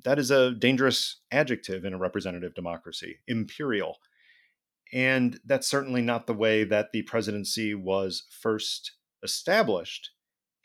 [0.04, 3.98] That is a dangerous adjective in a representative democracy, imperial.
[4.94, 8.94] And that's certainly not the way that the presidency was first
[9.24, 10.12] established.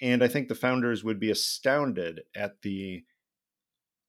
[0.00, 3.04] And I think the founders would be astounded at the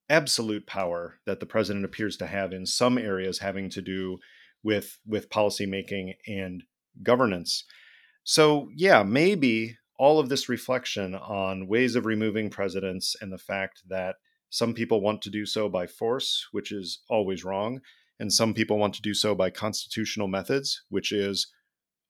[0.08, 4.18] absolute power that the president appears to have in some areas having to do
[4.62, 6.64] with with policymaking and
[7.02, 7.64] governance.
[8.24, 13.82] So yeah, maybe all of this reflection on ways of removing presidents and the fact
[13.88, 14.16] that
[14.50, 17.80] some people want to do so by force, which is always wrong,
[18.18, 21.48] and some people want to do so by constitutional methods, which is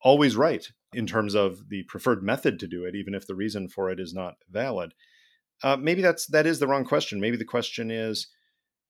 [0.02, 3.68] always right in terms of the preferred method to do it, even if the reason
[3.68, 4.94] for it is not valid.
[5.62, 7.20] Uh, maybe that's that is the wrong question.
[7.20, 8.28] Maybe the question is,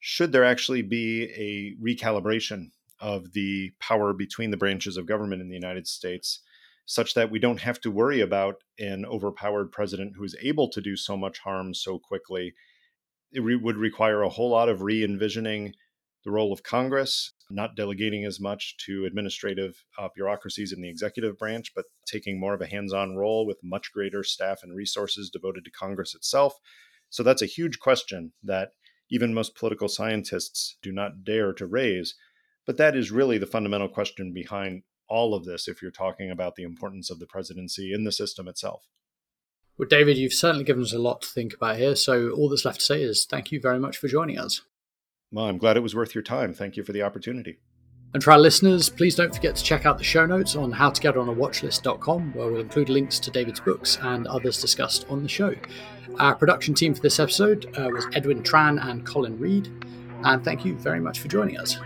[0.01, 2.70] should there actually be a recalibration
[3.01, 6.41] of the power between the branches of government in the United States,
[6.87, 10.80] such that we don't have to worry about an overpowered president who is able to
[10.80, 12.55] do so much harm so quickly?
[13.32, 15.74] It re- would require a whole lot of re envisioning
[16.24, 21.37] the role of Congress, not delegating as much to administrative uh, bureaucracies in the executive
[21.39, 25.30] branch, but taking more of a hands on role with much greater staff and resources
[25.30, 26.55] devoted to Congress itself.
[27.11, 28.70] So that's a huge question that
[29.11, 32.14] even most political scientists do not dare to raise.
[32.66, 34.82] But that is really the fundamental question behind
[35.14, 38.48] all of this if you're talking about the importance of the presidency in the system
[38.48, 38.88] itself.
[39.78, 41.94] Well, David, you've certainly given us a lot to think about here.
[41.94, 44.62] So all that's left to say is thank you very much for joining us.
[45.30, 46.52] Well, I'm glad it was worth your time.
[46.52, 47.58] Thank you for the opportunity.
[48.12, 52.34] And for our listeners, please don't forget to check out the show notes on howtogetonawatchlist.com,
[52.34, 55.54] where we'll include links to David's books and others discussed on the show.
[56.20, 59.68] Our production team for this episode uh, was Edwin Tran and Colin Reed.
[60.22, 61.78] And thank you very much for joining us.